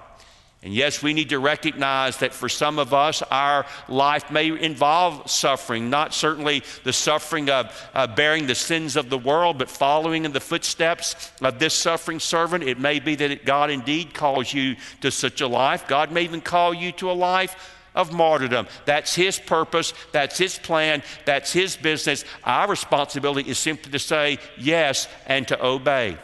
And 0.62 0.73
yes, 0.73 1.02
we 1.02 1.14
need 1.14 1.31
to 1.31 1.40
recognize 1.40 2.19
that 2.19 2.33
for 2.33 2.49
some 2.49 2.78
of 2.78 2.95
us, 2.95 3.23
our 3.23 3.66
life 3.88 4.31
may 4.31 4.57
involve 4.57 5.28
suffering, 5.28 5.90
not 5.90 6.14
certainly 6.14 6.62
the 6.85 6.93
suffering 6.93 7.50
of 7.50 7.90
uh, 7.93 8.07
bearing 8.07 8.47
the 8.47 8.55
sins 8.55 8.95
of 8.95 9.11
the 9.11 9.19
world, 9.19 9.59
but 9.59 9.69
following 9.69 10.25
in 10.25 10.31
the 10.31 10.38
footsteps 10.38 11.33
of 11.43 11.59
this 11.59 11.75
suffering 11.75 12.21
servant. 12.21 12.62
It 12.62 12.78
may 12.78 13.00
be 13.00 13.16
that 13.16 13.45
God 13.45 13.69
indeed 13.69 14.14
calls 14.14 14.55
you 14.55 14.76
to 15.00 15.11
such 15.11 15.40
a 15.40 15.49
life. 15.49 15.88
God 15.88 16.12
may 16.12 16.23
even 16.23 16.40
call 16.40 16.73
you 16.73 16.93
to 16.93 17.11
a 17.11 17.12
life 17.12 17.73
of 17.97 18.12
martyrdom. 18.12 18.69
That's 18.85 19.15
His 19.15 19.41
purpose, 19.41 19.93
that's 20.12 20.38
His 20.38 20.59
plan, 20.59 21.03
that's 21.25 21.53
His 21.53 21.76
business. 21.76 22.25
Our 22.45 22.69
responsibility 22.69 23.50
is 23.50 23.59
simply 23.59 23.91
to 23.91 23.99
say 23.99 24.38
yes 24.57 25.09
and 25.26 25.49
to 25.49 25.67
obey. 25.67 26.19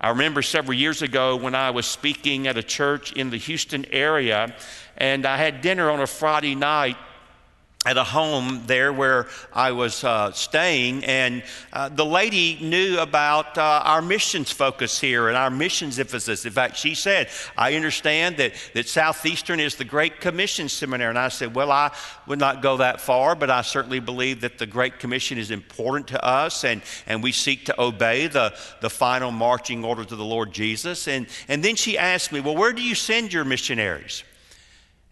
I 0.00 0.10
remember 0.10 0.42
several 0.42 0.76
years 0.76 1.02
ago 1.02 1.36
when 1.36 1.54
I 1.54 1.70
was 1.70 1.86
speaking 1.86 2.46
at 2.46 2.56
a 2.56 2.62
church 2.62 3.12
in 3.12 3.30
the 3.30 3.36
Houston 3.36 3.84
area, 3.92 4.54
and 4.96 5.26
I 5.26 5.36
had 5.36 5.60
dinner 5.60 5.90
on 5.90 6.00
a 6.00 6.06
Friday 6.06 6.54
night 6.54 6.96
at 7.86 7.96
a 7.96 8.04
home 8.04 8.62
there 8.66 8.92
where 8.92 9.26
I 9.54 9.72
was 9.72 10.04
uh, 10.04 10.32
staying, 10.32 11.02
and 11.06 11.42
uh, 11.72 11.88
the 11.88 12.04
lady 12.04 12.58
knew 12.60 12.98
about 12.98 13.56
uh, 13.56 13.80
our 13.82 14.02
missions 14.02 14.50
focus 14.50 15.00
here 15.00 15.28
and 15.28 15.36
our 15.36 15.48
missions 15.48 15.98
emphasis. 15.98 16.44
In 16.44 16.52
fact, 16.52 16.76
she 16.76 16.94
said, 16.94 17.30
I 17.56 17.76
understand 17.76 18.36
that, 18.36 18.52
that 18.74 18.86
Southeastern 18.86 19.60
is 19.60 19.76
the 19.76 19.86
Great 19.86 20.20
Commission 20.20 20.68
Seminary. 20.68 21.08
And 21.08 21.18
I 21.18 21.28
said, 21.28 21.54
Well, 21.54 21.72
I 21.72 21.90
would 22.26 22.38
not 22.38 22.60
go 22.60 22.76
that 22.76 23.00
far, 23.00 23.34
but 23.34 23.48
I 23.48 23.62
certainly 23.62 24.00
believe 24.00 24.42
that 24.42 24.58
the 24.58 24.66
Great 24.66 24.98
Commission 24.98 25.38
is 25.38 25.50
important 25.50 26.08
to 26.08 26.22
us, 26.22 26.64
and, 26.64 26.82
and 27.06 27.22
we 27.22 27.32
seek 27.32 27.64
to 27.64 27.80
obey 27.80 28.26
the, 28.26 28.54
the 28.82 28.90
final 28.90 29.30
marching 29.30 29.86
orders 29.86 30.12
of 30.12 30.18
the 30.18 30.24
Lord 30.24 30.52
Jesus. 30.52 31.08
And, 31.08 31.26
and 31.48 31.64
then 31.64 31.76
she 31.76 31.96
asked 31.96 32.30
me, 32.30 32.40
Well, 32.40 32.56
where 32.56 32.74
do 32.74 32.82
you 32.82 32.94
send 32.94 33.32
your 33.32 33.46
missionaries? 33.46 34.22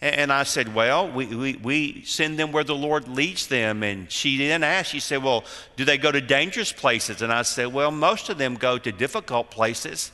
And 0.00 0.32
I 0.32 0.44
said, 0.44 0.74
Well, 0.74 1.10
we, 1.10 1.26
we, 1.26 1.56
we, 1.56 2.02
send 2.04 2.38
them 2.38 2.52
where 2.52 2.62
the 2.62 2.74
Lord 2.74 3.08
leads 3.08 3.48
them. 3.48 3.82
And 3.82 4.10
she 4.10 4.38
then 4.38 4.62
asked, 4.62 4.90
She 4.90 5.00
said, 5.00 5.24
Well, 5.24 5.44
do 5.76 5.84
they 5.84 5.98
go 5.98 6.12
to 6.12 6.20
dangerous 6.20 6.72
places? 6.72 7.20
And 7.20 7.32
I 7.32 7.42
said, 7.42 7.72
Well, 7.72 7.90
most 7.90 8.28
of 8.28 8.38
them 8.38 8.54
go 8.54 8.78
to 8.78 8.92
difficult 8.92 9.50
places. 9.50 10.12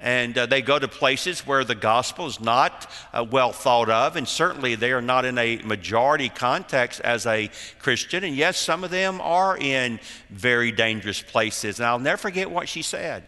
And 0.00 0.38
uh, 0.38 0.46
they 0.46 0.62
go 0.62 0.78
to 0.78 0.86
places 0.86 1.46
where 1.46 1.64
the 1.64 1.74
gospel 1.74 2.26
is 2.26 2.40
not 2.40 2.90
uh, 3.12 3.26
well 3.28 3.52
thought 3.52 3.90
of. 3.90 4.16
And 4.16 4.26
certainly 4.26 4.76
they 4.76 4.92
are 4.92 5.02
not 5.02 5.24
in 5.24 5.36
a 5.36 5.58
majority 5.58 6.28
context 6.28 7.00
as 7.00 7.26
a 7.26 7.50
Christian. 7.80 8.24
And 8.24 8.34
yes, 8.34 8.56
some 8.56 8.84
of 8.84 8.90
them 8.90 9.20
are 9.20 9.58
in 9.58 9.98
very 10.30 10.72
dangerous 10.72 11.20
places. 11.20 11.80
And 11.80 11.86
I'll 11.86 11.98
never 11.98 12.16
forget 12.16 12.50
what 12.50 12.68
she 12.68 12.80
said. 12.80 13.24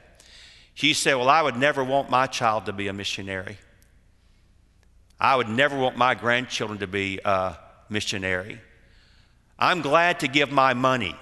She 0.73 0.95
said, 0.95 1.17
Well, 1.17 1.29
I 1.29 1.43
would 1.43 1.57
never 1.57 1.85
want 1.85 2.09
my 2.09 2.27
child 2.27 2.67
to 2.67 2.73
be 2.73 2.89
a 2.89 2.93
missionary. 2.95 3.59
I 5.21 5.37
would 5.37 5.51
never 5.51 5.77
want 5.77 5.99
my 5.99 6.15
grandchildren 6.15 6.79
to 6.79 6.87
be 6.87 7.21
a 7.25 7.57
missionary. 7.91 8.59
I'm 9.59 9.83
glad 9.83 10.21
to 10.21 10.29
give 10.29 10.51
my 10.51 10.73
money, 10.73 11.15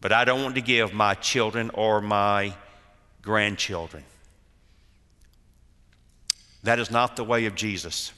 but 0.00 0.12
I 0.12 0.24
don't 0.24 0.42
want 0.42 0.54
to 0.54 0.62
give 0.62 0.94
my 0.94 1.12
children 1.12 1.70
or 1.74 2.00
my 2.00 2.54
grandchildren. 3.20 4.02
That 6.62 6.78
is 6.78 6.90
not 6.90 7.16
the 7.16 7.24
way 7.24 7.44
of 7.44 7.54
Jesus. 7.54 8.12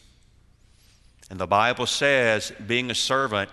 And 1.28 1.38
the 1.38 1.48
Bible 1.48 1.86
says 1.86 2.52
being 2.64 2.90
a 2.90 2.94
servant 2.94 3.50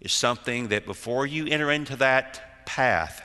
is 0.00 0.12
something 0.12 0.68
that 0.68 0.84
before 0.84 1.26
you 1.26 1.46
enter 1.46 1.70
into 1.70 1.96
that 1.96 2.66
path, 2.66 3.22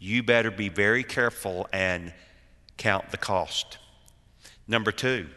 you 0.00 0.24
better 0.24 0.50
be 0.50 0.68
very 0.68 1.04
careful 1.04 1.68
and 1.72 2.12
count 2.76 3.10
the 3.10 3.16
cost. 3.16 3.78
Number 4.66 4.90
two, 4.90 5.28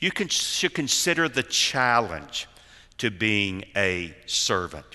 you 0.00 0.10
can, 0.10 0.28
should 0.28 0.74
consider 0.74 1.28
the 1.28 1.42
challenge 1.42 2.48
to 2.98 3.10
being 3.10 3.64
a 3.76 4.14
servant. 4.26 4.86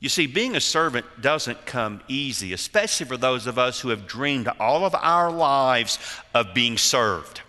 You 0.00 0.10
see, 0.10 0.26
being 0.26 0.54
a 0.54 0.60
servant 0.60 1.06
doesn't 1.22 1.64
come 1.64 2.02
easy, 2.08 2.52
especially 2.52 3.06
for 3.06 3.16
those 3.16 3.46
of 3.46 3.58
us 3.58 3.80
who 3.80 3.88
have 3.88 4.06
dreamed 4.06 4.48
all 4.60 4.84
of 4.84 4.94
our 4.94 5.30
lives 5.30 5.98
of 6.34 6.52
being 6.52 6.76
served. 6.76 7.40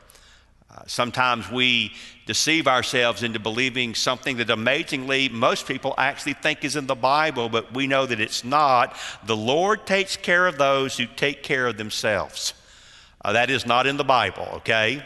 Uh, 0.73 0.81
sometimes 0.87 1.51
we 1.51 1.91
deceive 2.25 2.67
ourselves 2.67 3.23
into 3.23 3.39
believing 3.39 3.93
something 3.93 4.37
that 4.37 4.49
amazingly 4.49 5.29
most 5.29 5.67
people 5.67 5.93
actually 5.97 6.33
think 6.33 6.63
is 6.63 6.75
in 6.75 6.87
the 6.87 6.95
Bible, 6.95 7.49
but 7.49 7.73
we 7.73 7.87
know 7.87 8.05
that 8.05 8.19
it's 8.19 8.43
not. 8.43 8.95
The 9.25 9.35
Lord 9.35 9.85
takes 9.85 10.15
care 10.15 10.47
of 10.47 10.57
those 10.57 10.97
who 10.97 11.05
take 11.05 11.43
care 11.43 11.67
of 11.67 11.77
themselves. 11.77 12.53
Uh, 13.23 13.33
that 13.33 13.49
is 13.49 13.65
not 13.65 13.87
in 13.87 13.97
the 13.97 14.03
Bible, 14.03 14.47
okay? 14.53 15.03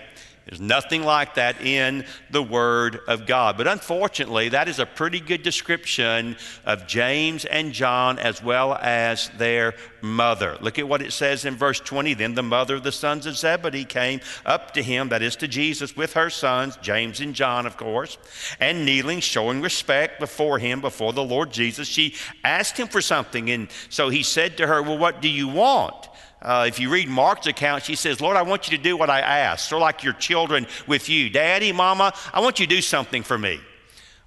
There's 0.49 0.59
nothing 0.59 1.03
like 1.03 1.35
that 1.35 1.61
in 1.61 2.05
the 2.31 2.41
Word 2.41 3.01
of 3.07 3.27
God. 3.27 3.55
But 3.55 3.67
unfortunately, 3.67 4.49
that 4.49 4.67
is 4.67 4.79
a 4.79 4.85
pretty 4.87 5.19
good 5.19 5.43
description 5.43 6.37
of 6.65 6.87
James 6.87 7.45
and 7.45 7.71
John 7.71 8.17
as 8.17 8.41
well 8.41 8.73
as 8.73 9.29
their 9.37 9.75
mother. 10.01 10.57
Look 10.59 10.79
at 10.79 10.87
what 10.87 11.03
it 11.03 11.13
says 11.13 11.45
in 11.45 11.55
verse 11.55 11.79
20. 11.79 12.15
Then 12.15 12.33
the 12.33 12.41
mother 12.41 12.77
of 12.77 12.83
the 12.83 12.91
sons 12.91 13.27
of 13.27 13.37
Zebedee 13.37 13.85
came 13.85 14.21
up 14.43 14.73
to 14.73 14.81
him, 14.81 15.09
that 15.09 15.21
is 15.21 15.35
to 15.35 15.47
Jesus, 15.47 15.95
with 15.95 16.13
her 16.13 16.31
sons, 16.31 16.77
James 16.77 17.21
and 17.21 17.35
John, 17.35 17.67
of 17.67 17.77
course, 17.77 18.17
and 18.59 18.85
kneeling, 18.85 19.19
showing 19.19 19.61
respect 19.61 20.19
before 20.19 20.57
him, 20.57 20.81
before 20.81 21.13
the 21.13 21.23
Lord 21.23 21.51
Jesus, 21.51 21.87
she 21.87 22.15
asked 22.43 22.75
him 22.75 22.87
for 22.87 23.01
something. 23.01 23.51
And 23.51 23.69
so 23.89 24.09
he 24.09 24.23
said 24.23 24.57
to 24.57 24.65
her, 24.65 24.81
Well, 24.81 24.97
what 24.97 25.21
do 25.21 25.29
you 25.29 25.47
want? 25.47 26.08
Uh, 26.41 26.65
if 26.67 26.79
you 26.79 26.89
read 26.89 27.09
Mark's 27.09 27.47
account, 27.47 27.83
she 27.83 27.95
says, 27.95 28.21
Lord, 28.21 28.37
I 28.37 28.43
want 28.43 28.69
you 28.69 28.77
to 28.77 28.83
do 28.83 28.95
what 28.95 29.09
I 29.09 29.19
asked. 29.19 29.67
Sort 29.67 29.81
like 29.81 30.03
your 30.03 30.13
children 30.13 30.67
with 30.87 31.09
you. 31.09 31.29
Daddy, 31.29 31.71
Mama, 31.71 32.13
I 32.33 32.39
want 32.39 32.59
you 32.59 32.67
to 32.67 32.75
do 32.75 32.81
something 32.81 33.23
for 33.23 33.37
me. 33.37 33.59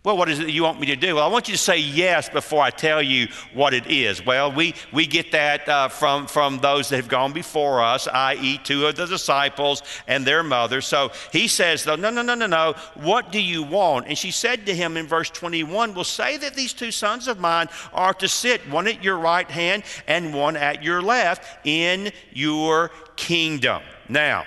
Well, 0.05 0.17
what 0.17 0.29
is 0.29 0.41
it 0.41 0.49
you 0.49 0.65
want 0.65 0.81
me 0.81 0.89
to 0.89 0.97
do? 0.97 1.15
Well, 1.15 1.25
I 1.25 1.29
want 1.29 1.47
you 1.47 1.55
to 1.55 1.59
say 1.59 1.79
yes 1.79 2.29
before 2.29 2.61
I 2.61 2.71
tell 2.71 3.01
you 3.01 3.29
what 3.55 3.73
it 3.73 3.87
is. 3.87 4.27
Well, 4.27 4.51
we, 4.51 4.75
we 4.93 5.07
get 5.07 5.31
that 5.31 5.69
uh, 5.69 5.89
from, 5.91 6.27
from 6.27 6.59
those 6.59 6.89
that 6.89 6.97
have 6.97 7.07
gone 7.07 7.33
before 7.33 7.81
us, 7.81 8.09
i.e., 8.09 8.59
two 8.65 8.85
of 8.87 8.97
the 8.97 9.07
disciples 9.07 9.85
and 10.09 10.25
their 10.25 10.43
mother. 10.43 10.81
So 10.81 11.13
he 11.31 11.47
says, 11.47 11.85
though, 11.85 11.95
no, 11.95 12.11
no, 12.11 12.23
no, 12.23 12.35
no, 12.35 12.49
no. 12.49 12.75
What 12.95 13.31
do 13.31 13.41
you 13.41 13.63
want? 13.63 14.09
And 14.09 14.19
she 14.19 14.33
said 14.33 14.67
to 14.67 14.75
him 14.75 14.97
in 14.97 15.07
verse 15.07 15.31
21, 15.31 15.95
Well, 15.95 16.03
say 16.03 16.37
that 16.37 16.57
these 16.57 16.73
two 16.73 16.91
sons 16.91 17.29
of 17.29 17.39
mine 17.39 17.69
are 17.93 18.15
to 18.15 18.27
sit, 18.27 18.69
one 18.69 18.89
at 18.89 19.05
your 19.05 19.19
right 19.19 19.49
hand 19.49 19.85
and 20.09 20.35
one 20.35 20.57
at 20.57 20.83
your 20.83 21.01
left, 21.01 21.65
in 21.65 22.11
your 22.33 22.91
kingdom. 23.15 23.83
Now, 24.09 24.47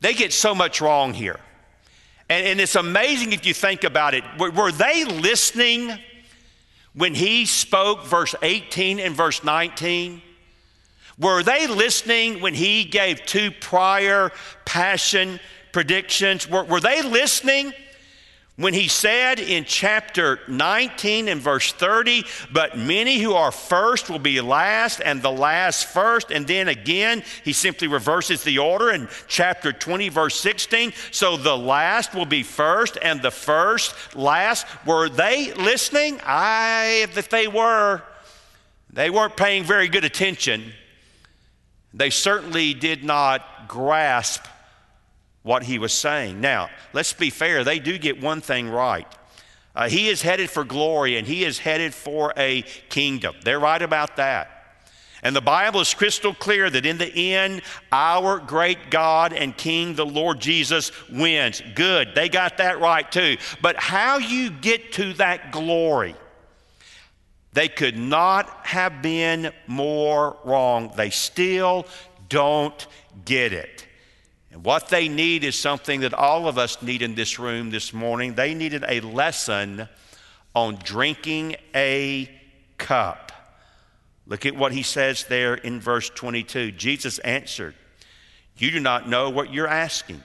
they 0.00 0.12
get 0.12 0.34
so 0.34 0.54
much 0.54 0.82
wrong 0.82 1.14
here. 1.14 1.40
And, 2.32 2.46
and 2.46 2.60
it's 2.62 2.76
amazing 2.76 3.34
if 3.34 3.44
you 3.44 3.52
think 3.52 3.84
about 3.84 4.14
it. 4.14 4.24
Were, 4.38 4.50
were 4.50 4.72
they 4.72 5.04
listening 5.04 5.92
when 6.94 7.14
he 7.14 7.44
spoke, 7.44 8.06
verse 8.06 8.34
18 8.40 9.00
and 9.00 9.14
verse 9.14 9.44
19? 9.44 10.22
Were 11.18 11.42
they 11.42 11.66
listening 11.66 12.40
when 12.40 12.54
he 12.54 12.84
gave 12.84 13.26
two 13.26 13.50
prior 13.50 14.32
passion 14.64 15.40
predictions? 15.72 16.48
Were, 16.48 16.64
were 16.64 16.80
they 16.80 17.02
listening? 17.02 17.74
When 18.62 18.74
he 18.74 18.86
said 18.86 19.40
in 19.40 19.64
chapter 19.64 20.38
19 20.46 21.26
and 21.26 21.40
verse 21.40 21.72
30, 21.72 22.24
but 22.52 22.78
many 22.78 23.18
who 23.18 23.34
are 23.34 23.50
first 23.50 24.08
will 24.08 24.20
be 24.20 24.40
last, 24.40 25.00
and 25.04 25.20
the 25.20 25.32
last 25.32 25.86
first, 25.86 26.30
and 26.30 26.46
then 26.46 26.68
again, 26.68 27.24
he 27.42 27.54
simply 27.54 27.88
reverses 27.88 28.44
the 28.44 28.58
order 28.58 28.92
in 28.92 29.08
chapter 29.26 29.72
20, 29.72 30.10
verse 30.10 30.38
16. 30.38 30.92
So 31.10 31.36
the 31.36 31.58
last 31.58 32.14
will 32.14 32.24
be 32.24 32.44
first, 32.44 32.96
and 33.02 33.20
the 33.20 33.32
first 33.32 33.96
last. 34.14 34.64
Were 34.86 35.08
they 35.08 35.52
listening? 35.54 36.20
I, 36.24 37.08
if 37.16 37.30
they 37.30 37.48
were, 37.48 38.00
they 38.92 39.10
weren't 39.10 39.36
paying 39.36 39.64
very 39.64 39.88
good 39.88 40.04
attention. 40.04 40.72
They 41.92 42.10
certainly 42.10 42.74
did 42.74 43.02
not 43.02 43.66
grasp 43.66 44.46
what 45.42 45.62
he 45.64 45.78
was 45.78 45.92
saying. 45.92 46.40
Now, 46.40 46.70
let's 46.92 47.12
be 47.12 47.30
fair, 47.30 47.64
they 47.64 47.78
do 47.78 47.98
get 47.98 48.20
one 48.20 48.40
thing 48.40 48.68
right. 48.68 49.06
Uh, 49.74 49.88
he 49.88 50.08
is 50.08 50.22
headed 50.22 50.50
for 50.50 50.64
glory 50.64 51.16
and 51.16 51.26
he 51.26 51.44
is 51.44 51.58
headed 51.58 51.94
for 51.94 52.32
a 52.36 52.62
kingdom. 52.90 53.34
They're 53.42 53.60
right 53.60 53.80
about 53.80 54.16
that. 54.16 54.62
And 55.24 55.36
the 55.36 55.40
Bible 55.40 55.80
is 55.80 55.94
crystal 55.94 56.34
clear 56.34 56.68
that 56.68 56.84
in 56.84 56.98
the 56.98 57.32
end, 57.34 57.62
our 57.92 58.40
great 58.40 58.90
God 58.90 59.32
and 59.32 59.56
King, 59.56 59.94
the 59.94 60.04
Lord 60.04 60.40
Jesus, 60.40 60.90
wins. 61.08 61.62
Good. 61.76 62.14
They 62.14 62.28
got 62.28 62.56
that 62.56 62.80
right 62.80 63.10
too. 63.10 63.36
But 63.62 63.76
how 63.76 64.18
you 64.18 64.50
get 64.50 64.92
to 64.94 65.12
that 65.14 65.52
glory, 65.52 66.16
they 67.52 67.68
could 67.68 67.96
not 67.96 68.48
have 68.66 69.00
been 69.00 69.52
more 69.68 70.36
wrong. 70.44 70.92
They 70.96 71.10
still 71.10 71.86
don't 72.28 72.86
get 73.24 73.52
it. 73.52 73.86
And 74.52 74.62
what 74.64 74.88
they 74.88 75.08
need 75.08 75.44
is 75.44 75.58
something 75.58 76.00
that 76.00 76.12
all 76.12 76.46
of 76.46 76.58
us 76.58 76.82
need 76.82 77.00
in 77.00 77.14
this 77.14 77.38
room 77.38 77.70
this 77.70 77.94
morning. 77.94 78.34
They 78.34 78.52
needed 78.52 78.84
a 78.86 79.00
lesson 79.00 79.88
on 80.54 80.76
drinking 80.76 81.56
a 81.74 82.30
cup. 82.76 83.32
Look 84.26 84.44
at 84.44 84.54
what 84.54 84.72
he 84.72 84.82
says 84.82 85.24
there 85.24 85.54
in 85.54 85.80
verse 85.80 86.10
22. 86.10 86.72
Jesus 86.72 87.18
answered, 87.20 87.74
You 88.58 88.70
do 88.70 88.78
not 88.78 89.08
know 89.08 89.30
what 89.30 89.50
you're 89.50 89.66
asking. 89.66 90.22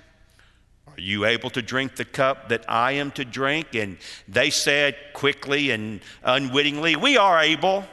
Are 0.87 0.99
you 0.99 1.23
able 1.23 1.49
to 1.51 1.61
drink 1.61 1.95
the 1.95 2.05
cup 2.05 2.49
that 2.49 2.65
I 2.69 2.93
am 2.93 3.11
to 3.11 3.23
drink? 3.23 3.75
And 3.75 3.97
they 4.27 4.49
said 4.49 4.97
quickly 5.13 5.71
and 5.71 6.01
unwittingly, 6.21 6.97
We 6.97 7.15
are 7.15 7.39
able. 7.39 7.85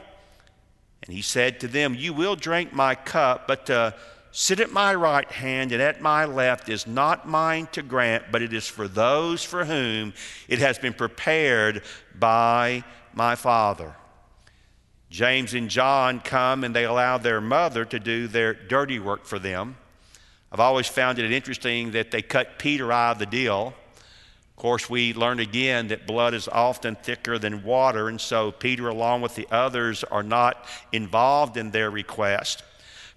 And 1.05 1.15
he 1.15 1.21
said 1.21 1.61
to 1.61 1.69
them, 1.69 1.95
You 1.95 2.11
will 2.11 2.35
drink 2.35 2.73
my 2.73 2.93
cup, 2.93 3.47
but 3.47 3.67
to 3.67 3.95
sit 4.37 4.59
at 4.59 4.69
my 4.69 4.93
right 4.93 5.31
hand 5.31 5.71
and 5.71 5.81
at 5.81 6.01
my 6.01 6.25
left 6.25 6.67
is 6.67 6.85
not 6.85 7.25
mine 7.25 7.65
to 7.71 7.81
grant, 7.81 8.25
but 8.33 8.41
it 8.41 8.51
is 8.51 8.67
for 8.67 8.85
those 8.85 9.41
for 9.45 9.63
whom 9.63 10.13
it 10.49 10.59
has 10.59 10.77
been 10.77 10.91
prepared 10.91 11.81
by 12.13 12.83
my 13.13 13.33
Father. 13.33 13.95
James 15.09 15.53
and 15.53 15.69
John 15.69 16.19
come 16.19 16.65
and 16.65 16.75
they 16.75 16.83
allow 16.83 17.17
their 17.17 17.39
mother 17.39 17.85
to 17.85 17.97
do 17.97 18.27
their 18.27 18.53
dirty 18.53 18.99
work 18.99 19.23
for 19.23 19.39
them. 19.39 19.77
I've 20.51 20.59
always 20.59 20.87
found 20.87 21.17
it 21.17 21.31
interesting 21.31 21.91
that 21.91 22.11
they 22.11 22.21
cut 22.21 22.59
Peter 22.59 22.91
out 22.91 23.13
of 23.13 23.19
the 23.19 23.25
deal. 23.25 23.73
Of 24.49 24.55
course, 24.57 24.89
we 24.89 25.13
learned 25.13 25.39
again 25.39 25.87
that 25.87 26.05
blood 26.05 26.33
is 26.33 26.49
often 26.49 26.97
thicker 26.97 27.39
than 27.39 27.63
water, 27.63 28.09
and 28.09 28.19
so 28.19 28.51
Peter, 28.51 28.89
along 28.89 29.21
with 29.21 29.35
the 29.35 29.47
others, 29.49 30.03
are 30.03 30.23
not 30.23 30.65
involved 30.91 31.55
in 31.55 31.71
their 31.71 31.89
request. 31.89 32.63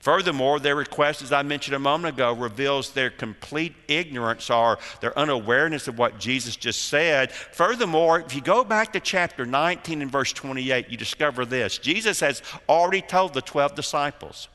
Furthermore, 0.08 0.58
their 0.58 0.74
request, 0.74 1.20
as 1.20 1.32
I 1.32 1.42
mentioned 1.42 1.76
a 1.76 1.78
moment 1.78 2.14
ago, 2.14 2.32
reveals 2.32 2.92
their 2.92 3.10
complete 3.10 3.74
ignorance 3.88 4.48
or 4.48 4.78
their 5.02 5.16
unawareness 5.18 5.86
of 5.86 5.98
what 5.98 6.18
Jesus 6.18 6.56
just 6.56 6.86
said. 6.86 7.30
Furthermore, 7.30 8.20
if 8.20 8.34
you 8.34 8.40
go 8.40 8.64
back 8.64 8.94
to 8.94 9.00
chapter 9.00 9.44
19 9.44 10.00
and 10.00 10.10
verse 10.10 10.32
28, 10.32 10.88
you 10.88 10.96
discover 10.96 11.44
this 11.44 11.76
Jesus 11.76 12.20
has 12.20 12.40
already 12.70 13.02
told 13.02 13.34
the 13.34 13.42
12 13.42 13.74
disciples, 13.74 14.48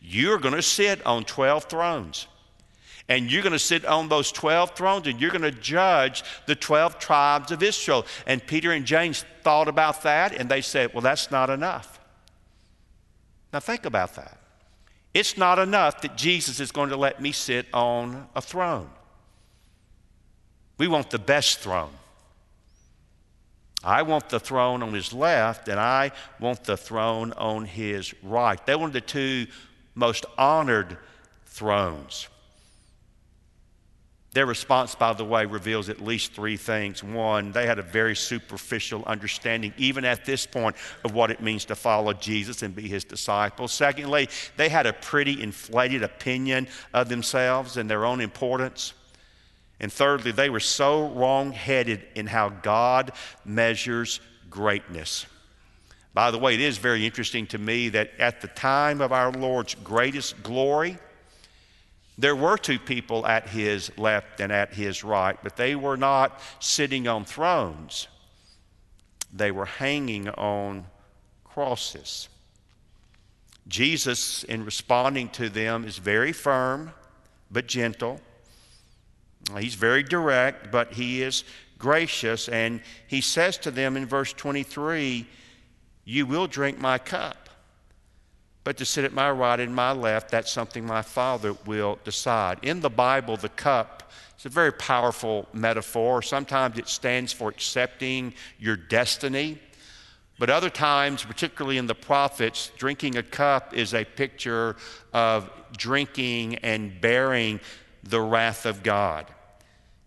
You're 0.00 0.38
going 0.38 0.54
to 0.54 0.62
sit 0.62 1.04
on 1.04 1.24
12 1.24 1.64
thrones. 1.64 2.28
And 3.08 3.28
you're 3.28 3.42
going 3.42 3.54
to 3.54 3.58
sit 3.58 3.84
on 3.84 4.08
those 4.08 4.30
12 4.30 4.76
thrones 4.76 5.08
and 5.08 5.20
you're 5.20 5.32
going 5.32 5.42
to 5.42 5.50
judge 5.50 6.22
the 6.46 6.54
12 6.54 7.00
tribes 7.00 7.50
of 7.50 7.60
Israel. 7.60 8.06
And 8.24 8.46
Peter 8.46 8.70
and 8.70 8.86
James 8.86 9.24
thought 9.42 9.66
about 9.66 10.04
that 10.04 10.32
and 10.32 10.48
they 10.48 10.60
said, 10.60 10.94
Well, 10.94 11.02
that's 11.02 11.32
not 11.32 11.50
enough. 11.50 11.98
Now, 13.52 13.58
think 13.58 13.84
about 13.84 14.14
that. 14.14 14.45
It's 15.16 15.38
not 15.38 15.58
enough 15.58 16.02
that 16.02 16.14
Jesus 16.14 16.60
is 16.60 16.70
going 16.70 16.90
to 16.90 16.96
let 16.98 17.22
me 17.22 17.32
sit 17.32 17.64
on 17.72 18.28
a 18.36 18.42
throne. 18.42 18.90
We 20.76 20.88
want 20.88 21.08
the 21.08 21.18
best 21.18 21.60
throne. 21.60 21.94
I 23.82 24.02
want 24.02 24.28
the 24.28 24.38
throne 24.38 24.82
on 24.82 24.92
his 24.92 25.14
left, 25.14 25.68
and 25.68 25.80
I 25.80 26.12
want 26.38 26.64
the 26.64 26.76
throne 26.76 27.32
on 27.32 27.64
his 27.64 28.12
right. 28.22 28.60
They 28.66 28.76
wanted 28.76 28.92
the 28.92 29.00
two 29.00 29.46
most 29.94 30.26
honored 30.36 30.98
thrones. 31.46 32.28
Their 34.36 34.44
response, 34.44 34.94
by 34.94 35.14
the 35.14 35.24
way, 35.24 35.46
reveals 35.46 35.88
at 35.88 35.98
least 35.98 36.34
three 36.34 36.58
things. 36.58 37.02
One, 37.02 37.52
they 37.52 37.64
had 37.64 37.78
a 37.78 37.82
very 37.82 38.14
superficial 38.14 39.02
understanding, 39.06 39.72
even 39.78 40.04
at 40.04 40.26
this 40.26 40.44
point, 40.44 40.76
of 41.04 41.14
what 41.14 41.30
it 41.30 41.40
means 41.40 41.64
to 41.64 41.74
follow 41.74 42.12
Jesus 42.12 42.60
and 42.60 42.76
be 42.76 42.86
his 42.86 43.02
disciples. 43.02 43.72
Secondly, 43.72 44.28
they 44.58 44.68
had 44.68 44.84
a 44.84 44.92
pretty 44.92 45.42
inflated 45.42 46.02
opinion 46.02 46.68
of 46.92 47.08
themselves 47.08 47.78
and 47.78 47.88
their 47.88 48.04
own 48.04 48.20
importance. 48.20 48.92
And 49.80 49.90
thirdly, 49.90 50.32
they 50.32 50.50
were 50.50 50.60
so 50.60 51.08
wrong 51.08 51.52
headed 51.52 52.04
in 52.14 52.26
how 52.26 52.50
God 52.50 53.12
measures 53.46 54.20
greatness. 54.50 55.24
By 56.12 56.30
the 56.30 56.38
way, 56.38 56.52
it 56.52 56.60
is 56.60 56.76
very 56.76 57.06
interesting 57.06 57.46
to 57.46 57.58
me 57.58 57.88
that 57.88 58.10
at 58.18 58.42
the 58.42 58.48
time 58.48 59.00
of 59.00 59.12
our 59.12 59.32
Lord's 59.32 59.74
greatest 59.76 60.42
glory, 60.42 60.98
there 62.18 62.36
were 62.36 62.56
two 62.56 62.78
people 62.78 63.26
at 63.26 63.48
his 63.48 63.90
left 63.98 64.40
and 64.40 64.50
at 64.50 64.72
his 64.72 65.04
right, 65.04 65.36
but 65.42 65.56
they 65.56 65.76
were 65.76 65.96
not 65.96 66.40
sitting 66.60 67.06
on 67.06 67.24
thrones. 67.24 68.08
They 69.32 69.50
were 69.50 69.66
hanging 69.66 70.28
on 70.30 70.86
crosses. 71.44 72.28
Jesus, 73.68 74.44
in 74.44 74.64
responding 74.64 75.28
to 75.30 75.48
them, 75.48 75.84
is 75.84 75.98
very 75.98 76.32
firm 76.32 76.92
but 77.50 77.66
gentle. 77.66 78.20
He's 79.58 79.74
very 79.74 80.02
direct, 80.02 80.72
but 80.72 80.92
he 80.92 81.22
is 81.22 81.44
gracious. 81.78 82.48
And 82.48 82.80
he 83.06 83.20
says 83.20 83.58
to 83.58 83.70
them 83.70 83.96
in 83.96 84.06
verse 84.06 84.32
23 84.32 85.26
You 86.04 86.26
will 86.26 86.46
drink 86.46 86.78
my 86.78 86.98
cup. 86.98 87.45
But 88.66 88.78
to 88.78 88.84
sit 88.84 89.04
at 89.04 89.12
my 89.12 89.30
right 89.30 89.60
and 89.60 89.72
my 89.72 89.92
left, 89.92 90.32
that's 90.32 90.50
something 90.50 90.84
my 90.84 91.00
Father 91.00 91.54
will 91.66 92.00
decide. 92.02 92.58
In 92.62 92.80
the 92.80 92.90
Bible, 92.90 93.36
the 93.36 93.48
cup 93.48 94.10
is 94.36 94.44
a 94.44 94.48
very 94.48 94.72
powerful 94.72 95.46
metaphor. 95.52 96.20
Sometimes 96.20 96.76
it 96.76 96.88
stands 96.88 97.32
for 97.32 97.48
accepting 97.48 98.34
your 98.58 98.74
destiny. 98.74 99.60
But 100.40 100.50
other 100.50 100.68
times, 100.68 101.22
particularly 101.22 101.78
in 101.78 101.86
the 101.86 101.94
prophets, 101.94 102.72
drinking 102.76 103.16
a 103.16 103.22
cup 103.22 103.72
is 103.72 103.94
a 103.94 104.04
picture 104.04 104.74
of 105.12 105.48
drinking 105.76 106.56
and 106.56 107.00
bearing 107.00 107.60
the 108.02 108.20
wrath 108.20 108.66
of 108.66 108.82
God. 108.82 109.26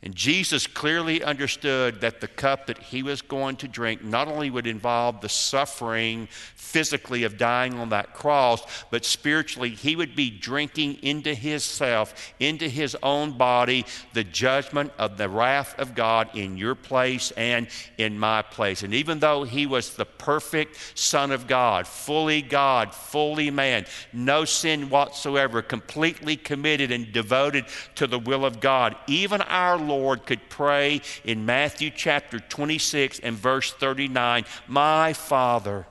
And 0.01 0.15
Jesus 0.15 0.65
clearly 0.65 1.21
understood 1.21 1.99
that 2.01 2.21
the 2.21 2.29
cup 2.29 2.67
that 2.67 2.77
he 2.77 3.03
was 3.03 3.21
going 3.21 3.57
to 3.57 3.67
drink 3.67 4.01
not 4.01 4.29
only 4.29 4.49
would 4.49 4.65
involve 4.65 5.19
the 5.19 5.27
suffering 5.27 6.29
physically 6.55 7.23
of 7.23 7.37
dying 7.37 7.77
on 7.79 7.89
that 7.89 8.13
cross, 8.13 8.63
but 8.91 9.03
spiritually, 9.03 9.71
he 9.71 9.97
would 9.97 10.15
be 10.15 10.29
drinking 10.29 10.93
into 11.01 11.33
himself, 11.33 12.13
into 12.39 12.69
his 12.69 12.95
own 13.03 13.37
body, 13.37 13.85
the 14.13 14.23
judgment 14.23 14.91
of 14.97 15.17
the 15.17 15.27
wrath 15.27 15.77
of 15.77 15.95
God 15.95 16.29
in 16.33 16.55
your 16.57 16.75
place 16.75 17.31
and 17.31 17.67
in 17.97 18.17
my 18.17 18.41
place. 18.41 18.83
And 18.83 18.93
even 18.93 19.19
though 19.19 19.43
he 19.43 19.65
was 19.65 19.95
the 19.95 20.05
perfect 20.05 20.77
Son 20.97 21.31
of 21.31 21.45
God, 21.45 21.87
fully 21.87 22.41
God, 22.41 22.93
fully 22.93 23.51
man, 23.51 23.85
no 24.13 24.45
sin 24.45 24.89
whatsoever, 24.89 25.61
completely 25.61 26.37
committed 26.37 26.91
and 26.91 27.11
devoted 27.11 27.65
to 27.95 28.07
the 28.07 28.19
will 28.19 28.45
of 28.45 28.61
God, 28.61 28.95
even 29.07 29.41
our 29.41 29.77
Lord 29.89 30.25
could 30.25 30.49
pray 30.49 31.01
in 31.23 31.45
Matthew 31.45 31.89
chapter 31.89 32.39
26 32.39 33.19
and 33.19 33.35
verse 33.35 33.71
39 33.73 34.45
My 34.67 35.13
Father, 35.13 35.85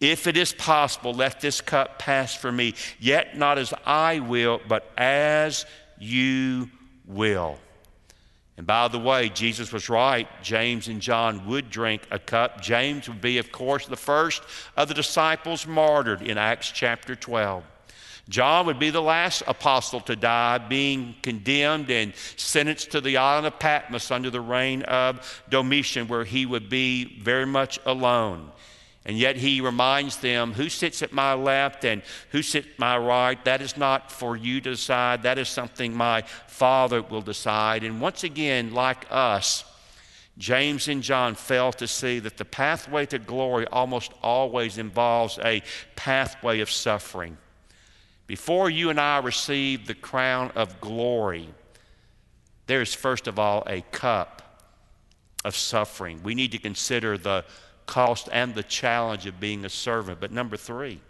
if 0.00 0.26
it 0.26 0.36
is 0.36 0.52
possible, 0.52 1.12
let 1.12 1.40
this 1.40 1.60
cup 1.60 1.98
pass 1.98 2.34
from 2.34 2.56
me, 2.56 2.74
yet 2.98 3.36
not 3.36 3.58
as 3.58 3.72
I 3.84 4.20
will, 4.20 4.60
but 4.68 4.90
as 4.96 5.66
you 5.98 6.70
will. 7.06 7.58
And 8.56 8.66
by 8.66 8.88
the 8.88 8.98
way, 8.98 9.28
Jesus 9.28 9.72
was 9.72 9.88
right. 9.88 10.28
James 10.42 10.86
and 10.86 11.00
John 11.00 11.46
would 11.46 11.70
drink 11.70 12.02
a 12.10 12.18
cup. 12.18 12.60
James 12.60 13.08
would 13.08 13.20
be, 13.20 13.38
of 13.38 13.50
course, 13.50 13.86
the 13.86 13.96
first 13.96 14.42
of 14.76 14.88
the 14.88 14.94
disciples 14.94 15.66
martyred 15.66 16.22
in 16.22 16.38
Acts 16.38 16.70
chapter 16.70 17.16
12. 17.16 17.64
John 18.28 18.66
would 18.66 18.78
be 18.78 18.90
the 18.90 19.02
last 19.02 19.42
apostle 19.46 20.00
to 20.00 20.16
die, 20.16 20.58
being 20.58 21.14
condemned 21.22 21.90
and 21.90 22.14
sentenced 22.36 22.92
to 22.92 23.00
the 23.00 23.18
island 23.18 23.46
of 23.46 23.58
Patmos 23.58 24.10
under 24.10 24.30
the 24.30 24.40
reign 24.40 24.82
of 24.82 25.42
Domitian, 25.50 26.08
where 26.08 26.24
he 26.24 26.46
would 26.46 26.70
be 26.70 27.20
very 27.20 27.46
much 27.46 27.78
alone. 27.84 28.50
And 29.06 29.18
yet 29.18 29.36
he 29.36 29.60
reminds 29.60 30.16
them 30.16 30.54
who 30.54 30.70
sits 30.70 31.02
at 31.02 31.12
my 31.12 31.34
left 31.34 31.84
and 31.84 32.00
who 32.30 32.40
sits 32.40 32.66
at 32.68 32.78
my 32.78 32.96
right. 32.96 33.44
That 33.44 33.60
is 33.60 33.76
not 33.76 34.10
for 34.10 34.34
you 34.34 34.62
to 34.62 34.70
decide. 34.70 35.24
That 35.24 35.38
is 35.38 35.48
something 35.50 35.94
my 35.94 36.22
Father 36.46 37.02
will 37.02 37.20
decide. 37.20 37.84
And 37.84 38.00
once 38.00 38.24
again, 38.24 38.72
like 38.72 39.04
us, 39.10 39.64
James 40.38 40.88
and 40.88 41.02
John 41.02 41.34
fail 41.34 41.70
to 41.72 41.86
see 41.86 42.18
that 42.20 42.38
the 42.38 42.46
pathway 42.46 43.04
to 43.06 43.18
glory 43.18 43.66
almost 43.66 44.12
always 44.22 44.78
involves 44.78 45.38
a 45.44 45.62
pathway 45.96 46.60
of 46.60 46.70
suffering. 46.70 47.36
Before 48.26 48.70
you 48.70 48.90
and 48.90 48.98
I 48.98 49.18
receive 49.18 49.86
the 49.86 49.94
crown 49.94 50.50
of 50.54 50.80
glory, 50.80 51.48
there's 52.66 52.94
first 52.94 53.26
of 53.26 53.38
all 53.38 53.62
a 53.66 53.82
cup 53.92 54.42
of 55.44 55.54
suffering. 55.54 56.22
We 56.22 56.34
need 56.34 56.52
to 56.52 56.58
consider 56.58 57.18
the 57.18 57.44
cost 57.86 58.28
and 58.32 58.54
the 58.54 58.62
challenge 58.62 59.26
of 59.26 59.38
being 59.38 59.64
a 59.64 59.68
servant. 59.68 60.20
But 60.20 60.32
number 60.32 60.56
three, 60.56 61.00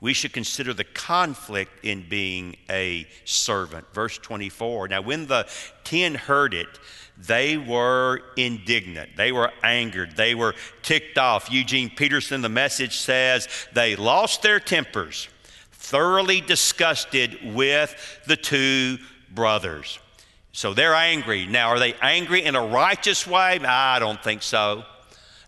we 0.00 0.12
should 0.12 0.32
consider 0.32 0.74
the 0.74 0.84
conflict 0.84 1.84
in 1.84 2.08
being 2.08 2.56
a 2.70 3.06
servant. 3.24 3.92
Verse 3.92 4.18
24. 4.18 4.88
Now, 4.88 5.00
when 5.02 5.26
the 5.26 5.48
ten 5.84 6.14
heard 6.14 6.54
it, 6.54 6.78
they 7.16 7.56
were 7.56 8.20
indignant. 8.36 9.16
They 9.16 9.32
were 9.32 9.50
angered. 9.62 10.16
They 10.16 10.34
were 10.34 10.54
ticked 10.82 11.18
off. 11.18 11.50
Eugene 11.50 11.90
Peterson, 11.90 12.42
the 12.42 12.48
message 12.48 12.96
says, 12.96 13.48
they 13.72 13.96
lost 13.96 14.42
their 14.42 14.60
tempers 14.60 15.28
thoroughly 15.78 16.40
disgusted 16.40 17.54
with 17.54 18.20
the 18.26 18.36
two 18.36 18.98
brothers. 19.34 19.98
So 20.52 20.74
they're 20.74 20.94
angry. 20.94 21.46
Now, 21.46 21.68
are 21.68 21.78
they 21.78 21.94
angry 22.02 22.44
in 22.44 22.56
a 22.56 22.66
righteous 22.66 23.26
way? 23.26 23.58
I 23.60 23.98
don't 23.98 24.22
think 24.22 24.42
so. 24.42 24.84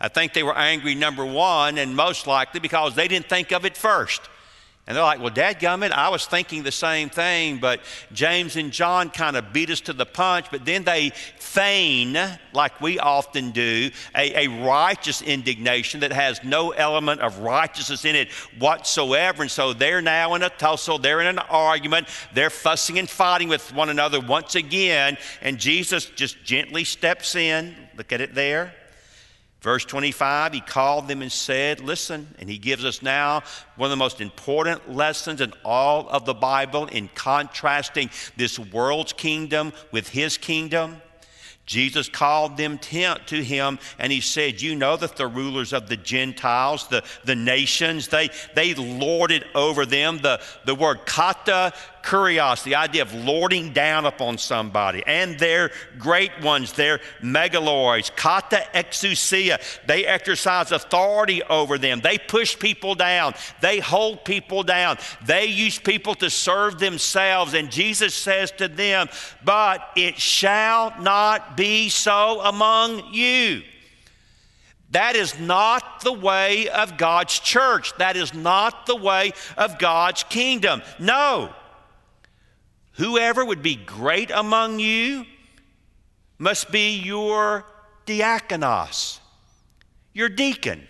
I 0.00 0.08
think 0.08 0.32
they 0.32 0.42
were 0.42 0.56
angry, 0.56 0.94
number 0.94 1.26
one, 1.26 1.76
and 1.76 1.94
most 1.94 2.26
likely 2.26 2.60
because 2.60 2.94
they 2.94 3.08
didn't 3.08 3.28
think 3.28 3.52
of 3.52 3.66
it 3.66 3.76
first. 3.76 4.22
And 4.90 4.96
they're 4.96 5.04
like, 5.04 5.20
well, 5.20 5.30
dadgummit, 5.30 5.92
I 5.92 6.08
was 6.08 6.26
thinking 6.26 6.64
the 6.64 6.72
same 6.72 7.10
thing, 7.10 7.58
but 7.58 7.78
James 8.12 8.56
and 8.56 8.72
John 8.72 9.08
kind 9.08 9.36
of 9.36 9.52
beat 9.52 9.70
us 9.70 9.80
to 9.82 9.92
the 9.92 10.04
punch, 10.04 10.46
but 10.50 10.64
then 10.64 10.82
they 10.82 11.10
feign, 11.38 12.18
like 12.52 12.80
we 12.80 12.98
often 12.98 13.52
do, 13.52 13.92
a, 14.16 14.46
a 14.46 14.64
righteous 14.64 15.22
indignation 15.22 16.00
that 16.00 16.12
has 16.12 16.42
no 16.42 16.72
element 16.72 17.20
of 17.20 17.38
righteousness 17.38 18.04
in 18.04 18.16
it 18.16 18.32
whatsoever. 18.58 19.42
And 19.42 19.50
so 19.52 19.72
they're 19.72 20.02
now 20.02 20.34
in 20.34 20.42
a 20.42 20.50
tussle, 20.50 20.98
they're 20.98 21.20
in 21.20 21.28
an 21.28 21.38
argument, 21.38 22.08
they're 22.34 22.50
fussing 22.50 22.98
and 22.98 23.08
fighting 23.08 23.48
with 23.48 23.72
one 23.72 23.90
another 23.90 24.18
once 24.18 24.56
again, 24.56 25.16
and 25.40 25.56
Jesus 25.56 26.06
just 26.06 26.42
gently 26.42 26.82
steps 26.82 27.36
in. 27.36 27.76
Look 27.96 28.10
at 28.10 28.20
it 28.20 28.34
there. 28.34 28.74
Verse 29.60 29.84
25, 29.84 30.54
he 30.54 30.60
called 30.60 31.06
them 31.06 31.20
and 31.20 31.30
said, 31.30 31.80
Listen, 31.80 32.34
and 32.38 32.48
he 32.48 32.56
gives 32.56 32.82
us 32.84 33.02
now 33.02 33.42
one 33.76 33.88
of 33.88 33.90
the 33.90 33.96
most 33.96 34.22
important 34.22 34.90
lessons 34.90 35.42
in 35.42 35.52
all 35.64 36.08
of 36.08 36.24
the 36.24 36.32
Bible 36.32 36.86
in 36.86 37.08
contrasting 37.14 38.08
this 38.38 38.58
world's 38.58 39.12
kingdom 39.12 39.74
with 39.92 40.08
his 40.08 40.38
kingdom. 40.38 41.02
Jesus 41.66 42.08
called 42.08 42.56
them 42.56 42.78
to 42.78 43.44
him 43.44 43.78
and 43.98 44.10
he 44.10 44.20
said, 44.20 44.60
You 44.60 44.74
know 44.74 44.96
that 44.96 45.14
the 45.14 45.28
rulers 45.28 45.72
of 45.72 45.88
the 45.88 45.96
Gentiles, 45.96 46.88
the, 46.88 47.04
the 47.24 47.36
nations, 47.36 48.08
they, 48.08 48.30
they 48.56 48.74
lorded 48.74 49.44
over 49.54 49.86
them. 49.86 50.18
The, 50.18 50.40
the 50.64 50.74
word 50.74 51.06
kata 51.06 51.72
kurios, 52.02 52.62
the 52.62 52.74
idea 52.74 53.02
of 53.02 53.14
lording 53.14 53.72
down 53.72 54.06
upon 54.06 54.38
somebody, 54.38 55.02
and 55.06 55.38
their 55.38 55.70
great 55.98 56.32
ones, 56.42 56.72
their 56.72 57.00
megaloi, 57.22 58.14
kata 58.16 58.64
exousia, 58.74 59.60
they 59.86 60.04
exercise 60.04 60.72
authority 60.72 61.42
over 61.44 61.78
them. 61.78 62.00
They 62.00 62.18
push 62.18 62.58
people 62.58 62.94
down, 62.94 63.34
they 63.60 63.78
hold 63.78 64.24
people 64.24 64.62
down, 64.62 64.98
they 65.24 65.46
use 65.46 65.78
people 65.78 66.14
to 66.16 66.30
serve 66.30 66.78
themselves. 66.78 67.54
And 67.54 67.70
Jesus 67.70 68.14
says 68.14 68.50
to 68.52 68.68
them, 68.68 69.08
But 69.44 69.90
it 69.96 70.18
shall 70.18 70.92
not 71.00 71.56
be 71.56 71.88
so 71.88 72.40
among 72.40 73.12
you. 73.12 73.62
That 74.90 75.14
is 75.14 75.38
not 75.38 76.00
the 76.02 76.12
way 76.12 76.68
of 76.68 76.98
God's 76.98 77.38
church. 77.38 77.96
That 77.98 78.16
is 78.16 78.34
not 78.34 78.86
the 78.86 78.96
way 78.96 79.32
of 79.56 79.78
God's 79.78 80.24
kingdom. 80.24 80.82
No. 80.98 81.54
Whoever 82.92 83.44
would 83.44 83.62
be 83.62 83.76
great 83.76 84.30
among 84.30 84.78
you 84.78 85.24
must 86.38 86.70
be 86.70 86.98
your 86.98 87.64
diakonos, 88.06 89.20
your 90.12 90.28
deacon, 90.28 90.86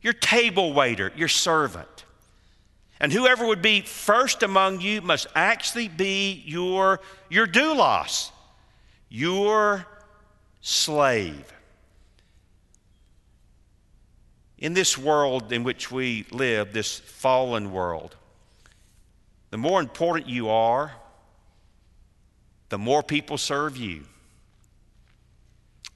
your 0.00 0.12
table 0.12 0.72
waiter, 0.72 1.12
your 1.16 1.28
servant. 1.28 2.04
And 3.00 3.12
whoever 3.12 3.46
would 3.46 3.62
be 3.62 3.80
first 3.80 4.42
among 4.42 4.80
you 4.80 5.00
must 5.00 5.26
actually 5.34 5.88
be 5.88 6.42
your, 6.46 7.00
your 7.28 7.46
doulos, 7.46 8.30
your 9.08 9.86
slave. 10.60 11.52
In 14.58 14.74
this 14.74 14.96
world 14.96 15.52
in 15.52 15.64
which 15.64 15.90
we 15.90 16.26
live, 16.30 16.72
this 16.72 16.98
fallen 16.98 17.72
world, 17.72 18.16
the 19.54 19.58
more 19.58 19.80
important 19.80 20.28
you 20.28 20.48
are, 20.48 20.90
the 22.70 22.76
more 22.76 23.04
people 23.04 23.38
serve 23.38 23.76
you. 23.76 24.02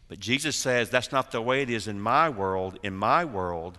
But 0.06 0.20
Jesus 0.20 0.54
says 0.54 0.90
that's 0.90 1.10
not 1.10 1.32
the 1.32 1.42
way 1.42 1.62
it 1.62 1.68
is 1.68 1.88
in 1.88 2.00
my 2.00 2.28
world. 2.28 2.78
In 2.84 2.94
my 2.94 3.24
world, 3.24 3.76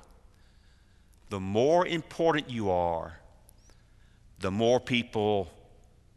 the 1.29 1.39
more 1.39 1.87
important 1.87 2.49
you 2.49 2.69
are, 2.69 3.19
the 4.39 4.51
more 4.51 4.81
people 4.81 5.49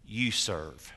you 0.08 0.32
serve. 0.32 0.92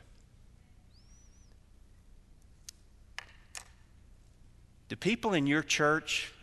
Do 4.90 4.96
people 4.96 5.36
in 5.36 5.46
your 5.46 5.62
church 5.62 6.34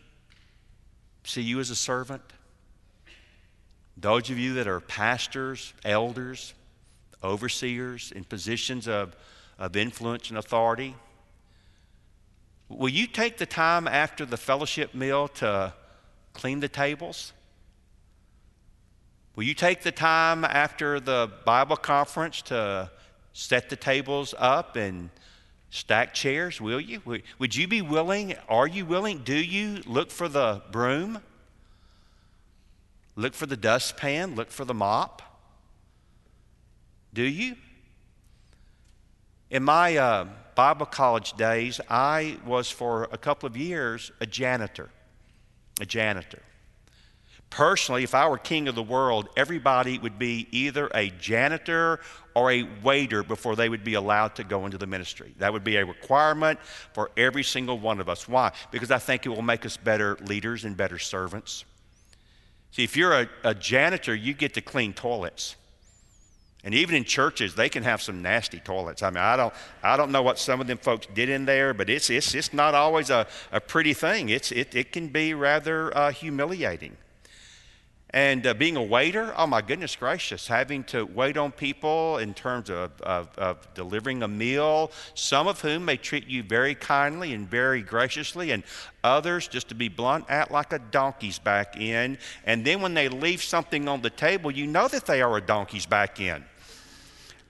see 1.25 1.41
you 1.41 1.59
as 1.59 1.69
a 1.69 1.75
servant? 1.75 2.21
Those 3.97 4.29
of 4.29 4.37
you 4.39 4.55
that 4.55 4.67
are 4.67 4.79
pastors, 4.79 5.73
elders, 5.85 6.53
overseers 7.23 8.11
in 8.11 8.23
positions 8.23 8.87
of, 8.87 9.15
of 9.57 9.75
influence 9.75 10.29
and 10.29 10.37
authority. 10.37 10.95
Will 12.69 12.89
you 12.89 13.07
take 13.07 13.37
the 13.37 13.45
time 13.45 13.87
after 13.87 14.25
the 14.25 14.37
fellowship 14.37 14.93
meal 14.93 15.27
to 15.29 15.73
clean 16.33 16.59
the 16.59 16.67
tables? 16.67 17.33
Will 19.35 19.43
you 19.43 19.53
take 19.53 19.81
the 19.81 19.91
time 19.91 20.43
after 20.43 20.99
the 20.99 21.31
Bible 21.45 21.75
conference 21.75 22.41
to 22.43 22.89
set 23.33 23.69
the 23.69 23.75
tables 23.75 24.35
up 24.37 24.75
and 24.75 25.09
stack 25.69 26.13
chairs? 26.13 26.61
Will 26.61 26.79
you? 26.79 27.01
Would 27.39 27.55
you 27.55 27.67
be 27.67 27.81
willing? 27.81 28.35
Are 28.47 28.67
you 28.67 28.85
willing? 28.85 29.19
Do 29.19 29.35
you 29.35 29.81
look 29.85 30.11
for 30.11 30.27
the 30.27 30.61
broom? 30.71 31.19
Look 33.15 33.33
for 33.33 33.45
the 33.45 33.57
dustpan? 33.57 34.35
Look 34.35 34.51
for 34.51 34.65
the 34.65 34.73
mop? 34.73 35.21
Do 37.13 37.23
you? 37.23 37.55
In 39.51 39.63
my 39.63 39.97
uh, 39.97 40.27
Bible 40.55 40.87
college 40.87 41.33
days, 41.33 41.79
I 41.89 42.37
was 42.45 42.71
for 42.71 43.07
a 43.11 43.17
couple 43.17 43.47
of 43.47 43.55
years 43.55 44.11
a 44.19 44.25
janitor. 44.25 44.89
A 45.79 45.85
janitor. 45.85 46.41
Personally, 47.51 48.03
if 48.03 48.15
I 48.15 48.27
were 48.27 48.39
king 48.39 48.67
of 48.67 48.73
the 48.73 48.81
world, 48.81 49.29
everybody 49.37 49.99
would 49.99 50.17
be 50.17 50.47
either 50.49 50.89
a 50.95 51.11
janitor 51.19 51.99
or 52.33 52.51
a 52.51 52.63
waiter 52.83 53.21
before 53.21 53.55
they 53.55 53.69
would 53.69 53.83
be 53.83 53.93
allowed 53.93 54.33
to 54.37 54.43
go 54.43 54.65
into 54.65 54.79
the 54.79 54.87
ministry. 54.87 55.35
That 55.37 55.53
would 55.53 55.63
be 55.63 55.75
a 55.75 55.85
requirement 55.85 56.59
for 56.93 57.11
every 57.15 57.43
single 57.43 57.77
one 57.77 57.99
of 57.99 58.09
us. 58.09 58.27
Why? 58.27 58.53
Because 58.71 58.89
I 58.89 58.97
think 58.97 59.27
it 59.27 59.29
will 59.29 59.43
make 59.43 59.67
us 59.67 59.77
better 59.77 60.17
leaders 60.25 60.65
and 60.65 60.75
better 60.75 60.97
servants. 60.97 61.63
See, 62.73 62.83
if 62.83 62.97
you're 62.97 63.13
a, 63.13 63.29
a 63.43 63.53
janitor, 63.53 64.15
you 64.15 64.33
get 64.33 64.55
to 64.55 64.61
clean 64.61 64.93
toilets. 64.93 65.55
And 66.63 66.73
even 66.73 66.95
in 66.95 67.03
churches, 67.03 67.53
they 67.53 67.69
can 67.69 67.83
have 67.83 68.01
some 68.01 68.23
nasty 68.23 68.59
toilets. 68.59 69.03
I 69.03 69.11
mean, 69.11 69.19
I 69.19 69.37
don't, 69.37 69.53
I 69.83 69.95
don't 69.95 70.11
know 70.11 70.23
what 70.23 70.39
some 70.39 70.59
of 70.59 70.65
them 70.65 70.79
folks 70.79 71.05
did 71.13 71.29
in 71.29 71.45
there, 71.45 71.75
but 71.75 71.87
it's, 71.87 72.09
it's, 72.09 72.33
it's 72.33 72.51
not 72.51 72.73
always 72.73 73.11
a, 73.11 73.27
a 73.51 73.61
pretty 73.61 73.93
thing. 73.93 74.29
It's, 74.29 74.51
it, 74.51 74.73
it 74.73 74.91
can 74.91 75.09
be 75.09 75.35
rather 75.35 75.95
uh, 75.95 76.11
humiliating. 76.11 76.97
And 78.13 78.45
uh, 78.45 78.53
being 78.53 78.77
a 78.77 78.83
waiter, 78.83 79.33
oh 79.35 79.47
my 79.47 79.63
goodness 79.63 79.95
gracious, 79.95 80.47
having 80.47 80.83
to 80.85 81.03
wait 81.03 81.35
on 81.35 81.51
people 81.51 82.19
in 82.19 82.35
terms 82.35 82.69
of, 82.69 82.91
of, 83.01 83.35
of, 83.39 83.73
delivering 83.73 84.21
a 84.21 84.27
meal, 84.27 84.91
some 85.15 85.47
of 85.47 85.61
whom 85.61 85.85
may 85.85 85.97
treat 85.97 86.27
you 86.27 86.43
very 86.43 86.75
kindly 86.75 87.33
and 87.33 87.49
very 87.49 87.81
graciously, 87.81 88.51
and 88.51 88.61
others, 89.03 89.47
just 89.47 89.67
to 89.69 89.75
be 89.75 89.89
blunt, 89.89 90.25
act 90.29 90.51
like 90.51 90.73
a 90.73 90.79
donkey's 90.79 91.39
back 91.39 91.75
in. 91.75 92.19
And 92.45 92.63
then 92.63 92.81
when 92.81 92.93
they 92.93 93.09
leave 93.09 93.41
something 93.41 93.87
on 93.87 94.03
the 94.03 94.11
table, 94.11 94.51
you 94.51 94.67
know 94.67 94.87
that 94.87 95.07
they 95.07 95.23
are 95.23 95.35
a 95.35 95.41
donkey's 95.41 95.87
back 95.87 96.19
in. 96.19 96.45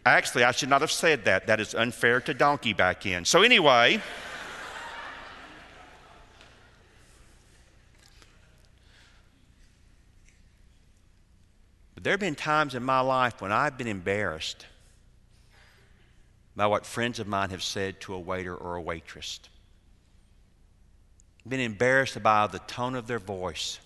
Actually, 0.06 0.46
I 0.46 0.52
should 0.52 0.70
not 0.70 0.80
have 0.80 0.92
said 0.92 1.26
that. 1.26 1.48
That 1.48 1.60
is 1.60 1.76
unfair 1.76 2.22
to 2.22 2.34
donkey 2.34 2.72
back 2.72 3.06
in. 3.06 3.26
So, 3.26 3.42
anyway. 3.42 4.02
But 12.04 12.10
there 12.10 12.14
have 12.16 12.20
been 12.20 12.36
times 12.36 12.76
in 12.76 12.84
my 12.84 13.00
life 13.00 13.42
when 13.42 13.54
I've 13.54 13.78
been 13.78 13.88
embarrassed 13.88 14.66
by 16.54 16.68
what 16.68 16.86
friends 16.86 17.18
of 17.18 17.28
mine 17.28 17.52
have 17.52 17.64
said 17.64 18.02
to 18.02 18.14
a 18.14 18.20
waiter 18.20 18.54
or 18.54 18.76
a 18.76 18.82
waitress. 18.82 19.40
Been 21.48 21.62
embarrassed 21.62 22.22
by 22.22 22.48
the 22.48 22.60
tone 22.60 22.96
of 22.96 23.08
their 23.08 23.20
voice 23.20 23.80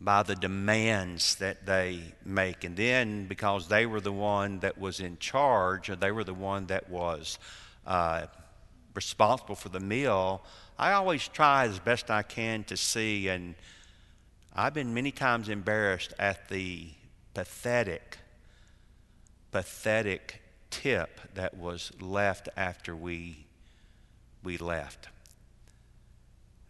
by 0.00 0.22
the 0.22 0.36
demands 0.36 1.34
that 1.36 1.66
they 1.66 2.00
make. 2.24 2.62
And 2.62 2.76
then 2.76 3.26
because 3.26 3.66
they 3.66 3.84
were 3.84 4.00
the 4.00 4.12
one 4.12 4.60
that 4.60 4.78
was 4.78 5.00
in 5.00 5.18
charge, 5.18 5.90
or 5.90 5.96
they 5.96 6.12
were 6.12 6.22
the 6.22 6.32
one 6.32 6.66
that 6.66 6.88
was 6.88 7.40
uh, 7.88 8.26
responsible 8.94 9.56
for 9.56 9.70
the 9.70 9.80
meal, 9.80 10.42
I 10.78 10.92
always 10.92 11.26
try 11.26 11.64
as 11.64 11.80
best 11.80 12.08
I 12.08 12.22
can 12.22 12.62
to 12.64 12.76
see. 12.76 13.26
And 13.26 13.56
I've 14.58 14.72
been 14.72 14.94
many 14.94 15.10
times 15.10 15.50
embarrassed 15.50 16.14
at 16.18 16.48
the 16.48 16.88
pathetic, 17.34 18.16
pathetic 19.52 20.40
tip 20.70 21.20
that 21.34 21.58
was 21.58 21.92
left 22.00 22.48
after 22.56 22.96
we, 22.96 23.44
we 24.42 24.56
left. 24.56 25.08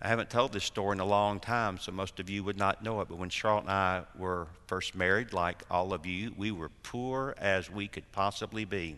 I 0.03 0.09
haven't 0.09 0.31
told 0.31 0.53
this 0.53 0.64
story 0.64 0.96
in 0.96 1.01
a 1.01 1.07
long 1.07 1.38
time, 1.38 1.79
so 1.79 1.92
most 1.92 2.18
of 2.18 2.29
you 2.29 2.42
would 2.42 2.59
not 2.59 2.83
know 2.83 3.01
it. 3.03 3.09
But 3.09 3.18
when 3.18 3.31
Charlotte 3.31 3.62
and 3.62 3.70
I 3.70 4.03
were 4.18 4.49
first 4.66 4.96
married, 4.96 5.33
like 5.33 5.62
all 5.70 5.92
of 5.92 6.05
you, 6.05 6.35
we 6.37 6.51
were 6.51 6.70
poor 6.83 7.37
as 7.38 7.70
we 7.70 7.87
could 7.87 8.11
possibly 8.11 8.64
be. 8.64 8.96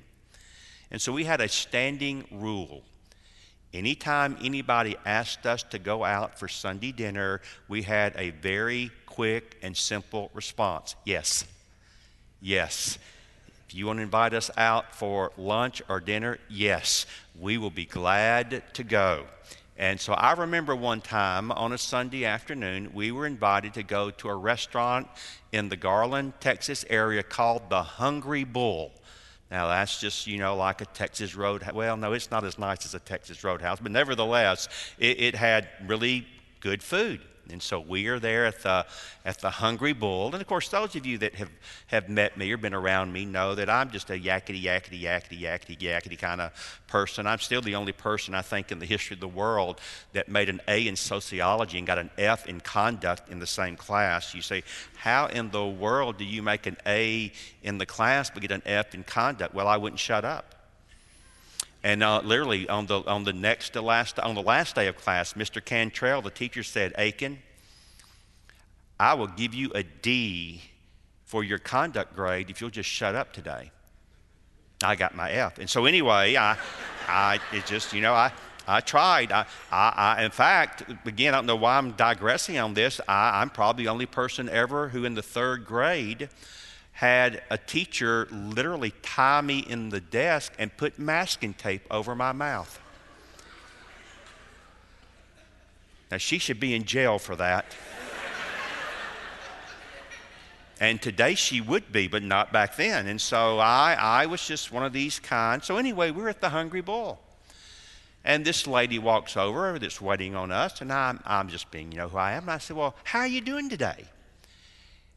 And 0.91 0.99
so 0.99 1.13
we 1.13 1.25
had 1.25 1.43
a 1.43 1.49
standing 1.49 2.25
rule. 2.31 2.85
Anytime 3.75 4.37
anybody 4.43 4.97
asked 5.05 5.45
us 5.45 5.63
to 5.65 5.79
go 5.79 6.05
out 6.05 6.39
for 6.39 6.49
Sunday 6.49 6.93
dinner, 6.93 7.43
we 7.69 7.83
had 7.83 8.15
a 8.17 8.31
very 8.31 8.91
quick 9.05 9.57
and 9.63 9.77
simple 9.77 10.31
response 10.33 10.95
yes. 11.05 11.45
Yes. 12.41 12.99
If 13.69 13.75
you 13.75 13.87
want 13.87 13.99
to 13.99 14.03
invite 14.03 14.33
us 14.33 14.51
out 14.57 14.95
for 14.95 15.33
lunch 15.37 15.83
or 15.91 16.01
dinner, 16.01 16.39
yes, 16.49 17.05
we 17.39 17.59
will 17.59 17.71
be 17.71 17.85
glad 17.85 18.63
to 18.73 18.85
go. 18.85 19.27
And 19.77 20.01
so 20.01 20.15
I 20.15 20.33
remember 20.33 20.75
one 20.75 21.03
time 21.03 21.53
on 21.53 21.73
a 21.73 21.79
Sunday 21.79 22.25
afternoon, 22.25 22.93
we 22.95 23.13
were 23.13 23.27
invited 23.27 23.75
to 23.75 23.83
go 23.83 24.11
to 24.11 24.29
a 24.29 24.35
restaurant 24.35 25.07
in 25.53 25.69
the 25.69 25.77
Garland, 25.77 26.33
Texas 26.41 26.85
area 26.89 27.23
called 27.23 27.69
the 27.69 27.83
Hungry 27.83 28.45
Bull. 28.45 28.93
Now, 29.51 29.69
that's 29.69 29.99
just, 29.99 30.27
you 30.27 30.39
know, 30.39 30.57
like 30.57 30.81
a 30.81 30.87
Texas 30.87 31.35
road. 31.35 31.65
Well, 31.73 31.97
no, 31.97 32.13
it's 32.13 32.31
not 32.31 32.45
as 32.45 32.59
nice 32.59 32.85
as 32.85 32.95
a 32.95 32.99
Texas 32.99 33.43
roadhouse, 33.43 33.79
but 33.81 33.93
nevertheless, 33.93 34.69
it, 34.99 35.21
it 35.21 35.35
had 35.35 35.69
really 35.87 36.27
good 36.61 36.83
food. 36.83 37.21
And 37.51 37.63
so 37.63 37.81
we 37.81 38.09
are 38.09 38.19
there 38.19 38.45
at 38.45 38.63
the, 38.63 38.87
at 39.25 39.41
the 39.41 39.51
Hungry 39.51 39.93
Bull. 39.93 40.27
And 40.33 40.41
of 40.41 40.47
course, 40.47 40.69
those 40.69 40.95
of 40.97 41.07
you 41.07 41.19
that 41.19 41.35
have, 41.37 41.51
have 41.87 42.09
met 42.09 42.37
me 42.37 42.53
or 42.53 42.57
been 42.57 42.75
around 42.75 43.13
me 43.13 43.25
know 43.25 43.55
that 43.55 43.71
I'm 43.71 43.91
just 43.91 44.11
a 44.11 44.15
yakety, 44.15 44.63
yakety, 44.63 45.03
yakety, 45.03 45.41
yakety, 45.41 45.79
yakety 45.79 46.19
kind 46.19 46.41
of 46.41 46.81
person. 46.89 47.27
I'm 47.27 47.39
still 47.39 47.63
the 47.63 47.75
only 47.75 47.93
person, 47.93 48.35
I 48.35 48.43
think, 48.43 48.71
in 48.71 48.79
the 48.79 48.87
history 48.87 49.15
of 49.15 49.21
the 49.21 49.29
world 49.29 49.81
that 50.13 50.29
made 50.29 50.49
an 50.49 50.61
A 50.69 50.87
in 50.87 50.97
sociology 50.97 51.79
and 51.79 51.87
got 51.87 51.99
an 51.99 52.11
F 52.19 52.47
in 52.47 52.61
conduct 52.61 53.31
in 53.31 53.39
the 53.39 53.47
same 53.47 53.77
class. 53.77 54.35
You 54.35 54.43
say, 54.43 54.63
how 54.97 55.27
in 55.27 55.51
the 55.51 55.67
world 55.67 56.19
do 56.19 56.25
you 56.25 56.43
make 56.43 56.67
an 56.67 56.77
A 56.87 57.33
in 57.63 57.79
the 57.79 57.87
class 57.87 58.31
but 58.31 58.43
get 58.43 58.53
an 58.53 58.63
F 58.67 58.95
in 58.95 59.05
conduct? 59.05 59.55
Well, 59.55 59.69
I 59.69 59.77
wouldn't 59.77 60.01
shut 60.01 60.25
up. 60.25 60.55
And 61.83 62.03
uh, 62.03 62.21
literally 62.25 62.69
on 62.69 62.87
the, 62.87 63.03
on 63.03 63.25
the 63.25 63.33
next 63.33 63.71
to 63.71 63.83
last, 63.83 64.19
on 64.19 64.35
the 64.35 64.43
last 64.43 64.75
day 64.75 64.89
of 64.89 64.97
class, 64.97 65.35
Mr. 65.35 65.65
Cantrell, 65.65 66.23
the 66.23 66.31
teacher 66.31 66.63
said, 66.63 66.93
Akin, 66.99 67.39
I 68.99 69.15
will 69.15 69.29
give 69.29 69.55
you 69.55 69.71
a 69.75 69.83
D 69.83 70.63
for 71.25 71.45
your 71.45 71.59
conduct 71.59 72.17
grade 72.17 72.51
if 72.51 72.61
you'll 72.61 72.71
just 72.71 72.89
shut 72.89 73.15
up 73.15 73.33
today. 73.33 73.71
I 74.83 74.97
got 74.97 75.15
my 75.15 75.31
F. 75.31 75.59
And 75.59 75.69
so 75.69 75.85
anyway, 75.85 76.37
I, 76.37 76.57
I, 77.07 77.39
it 77.53 77.67
just, 77.67 77.93
you 77.93 78.01
know, 78.01 78.15
I, 78.15 78.33
I 78.67 78.81
tried. 78.81 79.33
I, 79.33 79.47
I, 79.73 80.17
I, 80.19 80.25
in 80.25 80.31
fact, 80.31 80.85
again, 81.07 81.35
I 81.35 81.39
don't 81.39 81.47
know 81.47 81.57
why 81.57 81.79
I'm 81.79 81.93
digressing 81.93 82.59
on 82.59 82.75
this. 82.75 83.01
I, 83.09 83.41
I'm 83.41 83.51
probably 83.51 83.85
the 83.85 83.91
only 83.91 84.07
person 84.07 84.49
ever 84.49 84.89
who 84.89 85.05
in 85.05 85.15
the 85.15 85.23
third 85.23 85.65
grade 85.65 86.29
had 86.99 87.41
a 87.49 87.57
teacher 87.57 88.27
literally 88.33 88.93
tie 89.03 89.41
me 89.41 89.61
in 89.61 89.89
the 89.89 90.01
desk 90.01 90.53
and 90.59 90.77
put 90.77 90.99
masking 90.99 91.55
tape 91.55 91.87
over 91.93 92.13
my 92.13 92.33
mouth. 92.33 92.81
Now, 96.11 96.17
she 96.17 96.39
should 96.39 96.59
be 96.59 96.75
in 96.75 96.83
jail 96.83 97.21
for 97.21 97.37
that. 97.37 97.67
and 100.81 101.01
today 101.01 101.37
she 101.37 101.61
would 101.61 101.93
be, 101.93 102.09
but 102.09 102.25
not 102.25 102.53
back 102.53 102.75
then. 102.75 103.07
And 103.07 103.21
so 103.21 103.61
I, 103.61 103.97
I 103.97 104.27
was 104.27 104.45
just 104.45 104.73
one 104.73 104.85
of 104.85 104.93
these 104.93 105.21
kind. 105.21 105.63
So, 105.63 105.77
anyway, 105.77 106.11
we're 106.11 106.29
at 106.29 106.41
the 106.41 106.49
Hungry 106.49 106.81
Bull. 106.81 107.21
And 108.25 108.45
this 108.45 108.67
lady 108.67 108.99
walks 108.99 109.37
over 109.37 109.79
that's 109.79 110.01
waiting 110.01 110.35
on 110.35 110.51
us, 110.51 110.81
and 110.81 110.93
I'm, 110.93 111.21
I'm 111.25 111.49
just 111.49 111.71
being, 111.71 111.93
you 111.93 111.99
know, 111.99 112.09
who 112.09 112.19
I 112.19 112.33
am. 112.33 112.43
And 112.43 112.51
I 112.51 112.59
said, 112.59 112.77
Well, 112.77 112.97
how 113.05 113.21
are 113.21 113.29
you 113.29 113.41
doing 113.41 113.71
today? 113.71 114.05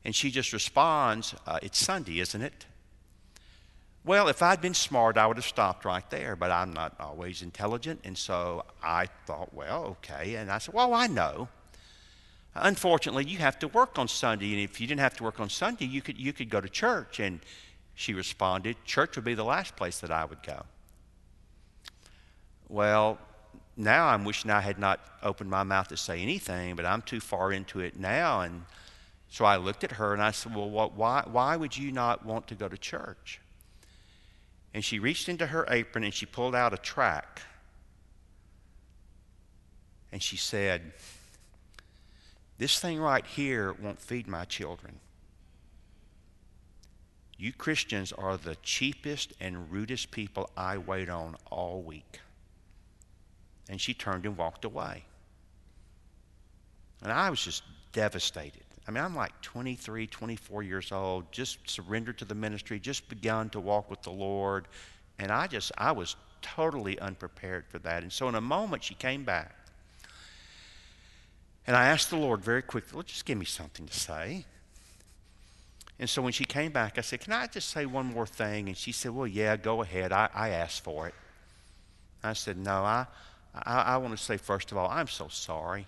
And 0.04 0.16
she 0.16 0.32
just 0.32 0.54
responds, 0.54 1.36
uh, 1.46 1.60
It's 1.62 1.78
Sunday, 1.78 2.20
isn't 2.20 2.42
it? 2.42 2.66
Well, 4.04 4.30
if 4.30 4.42
I'd 4.42 4.62
been 4.62 4.74
smart, 4.74 5.18
I 5.18 5.28
would 5.28 5.38
have 5.38 5.46
stopped 5.46 5.86
right 5.86 6.08
there, 6.10 6.36
but 6.36 6.50
I'm 6.50 6.74
not 6.74 6.96
always 7.00 7.44
intelligent. 7.44 8.02
And 8.04 8.18
so 8.18 8.66
I 8.82 9.08
thought, 9.28 9.54
well, 9.54 9.86
okay. 10.00 10.36
And 10.36 10.52
I 10.52 10.58
said, 10.58 10.74
well, 10.74 10.94
I 10.96 11.06
know. 11.06 11.50
Unfortunately, 12.56 13.26
you 13.26 13.38
have 13.38 13.60
to 13.60 13.68
work 13.68 14.00
on 14.00 14.08
Sunday. 14.08 14.54
And 14.54 14.62
if 14.62 14.82
you 14.82 14.88
didn't 14.88 15.02
have 15.02 15.16
to 15.18 15.24
work 15.24 15.40
on 15.40 15.50
Sunday, 15.50 15.86
you 15.86 16.02
could, 16.02 16.18
you 16.18 16.34
could 16.34 16.50
go 16.50 16.60
to 16.60 16.68
church. 16.68 17.20
And 17.20 17.42
she 17.94 18.16
responded, 18.16 18.76
church 18.86 19.16
would 19.16 19.26
be 19.26 19.36
the 19.36 19.44
last 19.44 19.76
place 19.76 20.00
that 20.00 20.10
I 20.10 20.26
would 20.26 20.42
go. 20.42 20.64
Well, 22.68 23.20
now 23.78 24.08
I'm 24.08 24.26
wishing 24.26 24.50
I 24.50 24.62
had 24.62 24.80
not 24.80 25.00
opened 25.22 25.52
my 25.52 25.62
mouth 25.62 25.90
to 25.90 25.98
say 25.98 26.22
anything, 26.22 26.76
but 26.76 26.88
I'm 26.88 27.04
too 27.04 27.20
far 27.20 27.52
into 27.52 27.82
it 27.82 28.00
now. 28.00 28.42
And 28.42 28.66
So 29.32 29.46
I 29.46 29.56
looked 29.56 29.86
at 29.86 29.94
her 29.94 30.12
and 30.13 30.22
I 30.22 30.32
said, 30.32 30.54
Well, 30.54 30.70
what, 30.70 30.94
why, 30.94 31.24
why 31.26 31.56
would 31.56 31.78
you 31.78 31.94
not 31.94 32.26
want 32.26 32.48
to 32.48 32.56
go 32.56 32.67
to 32.67 32.78
church? 32.78 33.39
And 34.74 34.84
she 34.84 35.00
reached 35.00 35.30
into 35.30 35.48
her 35.48 35.65
apron 35.70 36.04
and 36.04 36.13
she 36.13 36.26
pulled 36.26 36.54
out 36.54 36.74
a 36.74 36.78
tract. 36.78 37.41
And 40.12 40.22
she 40.22 40.36
said, 40.36 40.91
This 42.58 42.78
thing 42.78 43.00
right 43.00 43.26
here 43.26 43.72
won't 43.72 44.02
feed 44.02 44.28
my 44.28 44.44
children. 44.44 45.00
You 47.38 47.54
Christians 47.54 48.12
are 48.12 48.36
the 48.36 48.58
cheapest 48.62 49.32
and 49.39 49.72
rudest 49.72 50.12
people 50.12 50.50
I 50.58 50.78
wait 50.78 51.08
on 51.08 51.38
all 51.50 51.82
week. 51.82 52.20
And 53.70 53.80
she 53.80 53.94
turned 53.94 54.26
and 54.26 54.36
walked 54.36 54.65
away. 54.65 55.06
And 57.02 57.13
I 57.13 57.30
was 57.30 57.41
just 57.41 57.63
devastated. 57.94 58.63
I 58.88 58.91
mean, 58.91 59.04
I'm 59.04 59.15
like 59.15 59.39
23, 59.41 60.08
24 60.08 60.63
years 60.63 60.91
old, 60.91 61.32
just 61.32 61.70
surrendered 61.70 62.17
to 62.20 62.26
the 62.26 62.36
ministry, 62.36 62.80
just 62.80 63.08
begun 63.10 63.50
to 63.52 63.60
walk 63.60 63.89
with 63.89 64.02
the 64.02 64.12
Lord. 64.12 64.67
And 65.20 65.32
I 65.32 65.48
just, 65.48 65.72
I 65.78 65.91
was 65.91 66.15
totally 66.41 67.00
unprepared 67.00 67.65
for 67.70 67.78
that. 67.80 68.02
And 68.02 68.12
so 68.12 68.28
in 68.28 68.36
a 68.36 68.41
moment, 68.41 68.84
she 68.84 68.96
came 68.96 69.24
back. 69.24 69.56
And 71.67 71.76
I 71.76 71.88
asked 71.88 72.10
the 72.10 72.17
Lord 72.17 72.44
very 72.44 72.63
quickly, 72.63 72.89
Lord, 72.94 73.06
just 73.06 73.26
give 73.26 73.38
me 73.38 73.46
something 73.46 73.86
to 73.86 73.94
say. 73.94 74.46
And 76.00 76.10
so 76.10 76.24
when 76.24 76.34
she 76.34 76.44
came 76.44 76.72
back, 76.72 76.98
I 76.98 77.02
said, 77.02 77.22
Can 77.22 77.34
I 77.34 77.46
just 77.46 77.70
say 77.70 77.86
one 77.86 78.08
more 78.08 78.26
thing? 78.26 78.67
And 78.67 78.76
she 78.76 78.91
said, 78.91 79.12
Well, 79.12 79.28
yeah, 79.28 79.56
go 79.56 79.84
ahead. 79.84 80.12
I, 80.12 80.30
I 80.34 80.50
asked 80.50 80.84
for 80.84 81.08
it. 81.08 81.13
I 82.24 82.34
said, 82.34 82.58
No, 82.58 82.84
I, 82.84 83.06
I, 83.54 83.82
I 83.82 83.98
want 83.98 84.17
to 84.17 84.24
say, 84.24 84.38
first 84.38 84.72
of 84.72 84.80
all, 84.80 84.89
I'm 84.89 85.08
so 85.08 85.28
sorry 85.28 85.86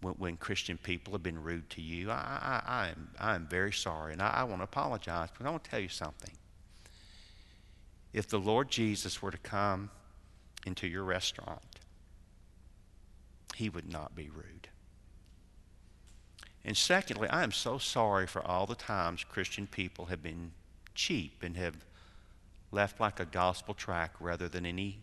when, 0.00 0.14
when 0.14 0.36
Christian 0.36 0.78
people 0.78 1.12
have 1.12 1.22
been 1.22 1.42
rude 1.42 1.68
to 1.70 1.82
you. 1.82 2.10
I, 2.10 2.14
I, 2.14 2.62
I, 2.66 2.88
am, 2.88 3.10
I 3.18 3.34
am 3.34 3.46
very 3.46 3.72
sorry, 3.72 4.12
and 4.12 4.22
I, 4.22 4.28
I 4.28 4.44
want 4.44 4.60
to 4.60 4.64
apologize. 4.64 5.28
But 5.36 5.46
I 5.46 5.50
want 5.50 5.64
to 5.64 5.70
tell 5.70 5.80
you 5.80 5.88
something. 5.88 6.32
If 8.12 8.28
the 8.28 8.38
Lord 8.38 8.70
Jesus 8.70 9.22
were 9.22 9.30
to 9.30 9.38
come 9.38 9.90
into 10.66 10.86
your 10.86 11.04
restaurant, 11.04 11.62
he 13.54 13.68
would 13.68 13.90
not 13.90 14.14
be 14.14 14.30
rude. 14.30 14.68
And 16.64 16.76
secondly, 16.76 17.28
I 17.28 17.42
am 17.42 17.52
so 17.52 17.78
sorry 17.78 18.26
for 18.26 18.46
all 18.46 18.66
the 18.66 18.74
times 18.74 19.24
Christian 19.24 19.66
people 19.66 20.06
have 20.06 20.22
been 20.22 20.52
cheap 20.94 21.42
and 21.42 21.56
have 21.56 21.76
left 22.72 23.00
like 23.00 23.18
a 23.18 23.24
gospel 23.24 23.74
tract 23.74 24.16
rather 24.20 24.48
than 24.48 24.66
any 24.66 25.00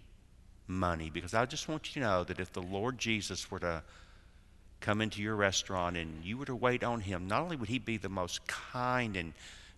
money. 0.68 1.10
Because 1.10 1.34
I 1.34 1.46
just 1.46 1.68
want 1.68 1.88
you 1.88 2.02
to 2.02 2.08
know 2.08 2.24
that 2.24 2.40
if 2.40 2.54
the 2.54 2.62
Lord 2.62 2.98
Jesus 2.98 3.50
were 3.50 3.60
to 3.60 3.84
come 4.80 5.02
into 5.02 5.22
your 5.22 5.36
restaurant 5.36 5.98
and 5.98 6.24
you 6.24 6.38
were 6.38 6.46
to 6.46 6.56
wait 6.56 6.84
on 6.84 7.02
him, 7.02 7.28
not 7.28 7.42
only 7.42 7.56
would 7.56 7.70
he 7.70 7.80
be 7.80 7.98
the 7.98 8.10
most 8.10 8.46
kind 8.48 9.16
and 9.16 9.34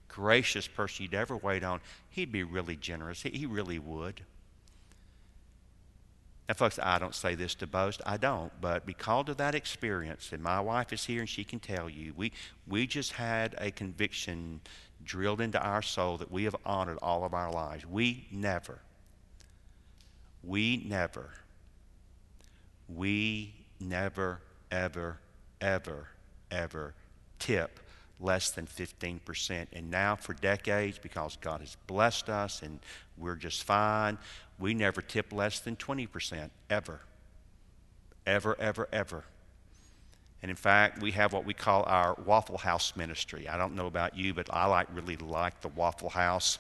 gracious 0.08 0.68
person 0.68 1.04
you'd 1.04 1.14
ever 1.14 1.38
wait 1.38 1.64
on, 1.64 1.80
he'd 2.10 2.32
be 2.32 2.44
really 2.44 2.76
generous. 2.76 3.22
He, 3.22 3.46
really 3.46 3.80
would. 3.80 4.22
Now, 6.48 6.56
folks, 6.56 6.80
I 6.82 6.98
don't 6.98 7.16
say 7.16 7.36
this 7.36 7.56
to 7.56 7.68
boast. 7.68 8.02
I 8.06 8.18
don't. 8.18 8.52
But 8.60 8.86
because 8.86 9.30
of 9.30 9.38
that 9.38 9.56
experience, 9.56 10.32
and 10.34 10.42
my 10.42 10.60
wife 10.60 10.92
is 10.92 11.06
here 11.06 11.20
and 11.20 11.30
she 11.30 11.44
can 11.44 11.60
tell 11.60 11.90
you, 11.90 12.14
we, 12.18 12.32
we 12.68 12.88
just 12.88 13.14
had 13.14 13.56
a 13.60 13.72
conviction 13.72 14.60
drilled 15.04 15.42
into 15.42 15.62
our 15.62 15.82
soul 15.82 16.18
that 16.18 16.32
we 16.32 16.44
have 16.44 16.56
honored 16.66 16.98
all 17.02 17.24
of 17.24 17.34
our 17.34 17.52
lives. 17.52 17.86
We 17.86 18.28
never, 18.32 18.80
we 20.44 20.84
never, 20.88 21.30
we 22.88 23.54
never 23.80 24.42
ever, 24.72 25.20
ever, 25.62 26.10
ever 26.52 26.94
tip 27.40 27.80
less 28.20 28.52
than 28.52 28.68
15%. 28.68 29.68
And 29.74 29.90
now, 29.90 30.16
for 30.16 30.34
decades, 30.34 31.00
because 31.00 31.38
God 31.40 31.62
has 31.62 31.78
blessed 31.88 32.30
us 32.30 32.62
and 32.62 32.80
we're 33.18 33.36
just 33.36 33.64
fine, 33.64 34.18
we 34.60 34.74
never 34.74 35.02
tip 35.02 35.32
less 35.32 35.60
than 35.60 35.76
20%, 35.76 36.50
ever. 36.70 37.00
Ever, 38.26 38.56
ever, 38.60 38.88
ever. 38.92 39.24
And 40.42 40.50
in 40.50 40.56
fact, 40.56 41.02
we 41.02 41.12
have 41.12 41.34
what 41.34 41.46
we 41.46 41.54
call 41.54 41.84
our 41.84 42.16
Waffle 42.26 42.58
House 42.58 42.96
ministry. 42.96 43.48
I 43.48 43.58
don't 43.58 43.76
know 43.76 43.88
about 43.88 44.18
you, 44.18 44.34
but 44.34 44.48
I 44.52 44.66
like 44.68 44.88
really 44.94 45.18
like 45.18 45.60
the 45.62 45.68
Waffle 45.70 46.10
House. 46.10 46.60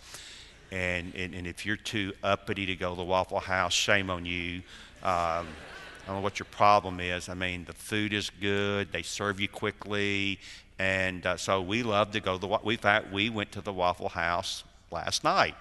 And, 0.71 1.15
and, 1.15 1.33
and 1.33 1.47
if 1.47 1.65
you're 1.65 1.77
too 1.77 2.13
uppity 2.23 2.65
to 2.67 2.75
go 2.75 2.91
to 2.91 2.95
the 2.95 3.03
Waffle 3.03 3.39
House, 3.39 3.73
shame 3.73 4.09
on 4.09 4.25
you. 4.25 4.61
Um, 5.01 5.47
I 6.09 6.11
don't 6.11 6.21
know 6.21 6.23
what 6.23 6.39
your 6.39 6.47
problem 6.47 6.99
is. 6.99 7.29
I 7.29 7.35
mean, 7.35 7.65
the 7.65 7.73
food 7.73 8.13
is 8.13 8.31
good, 8.41 8.91
they 8.91 9.03
serve 9.03 9.39
you 9.39 9.47
quickly, 9.47 10.39
and 10.79 11.23
uh, 11.23 11.37
so 11.37 11.61
we 11.61 11.83
love 11.83 12.09
to 12.13 12.19
go 12.19 12.33
to 12.33 12.39
the. 12.39 12.59
We, 12.63 12.77
fact, 12.77 13.13
we 13.13 13.29
went 13.29 13.51
to 13.51 13.61
the 13.61 13.71
Waffle 13.71 14.09
House 14.09 14.63
last 14.89 15.23
night. 15.23 15.53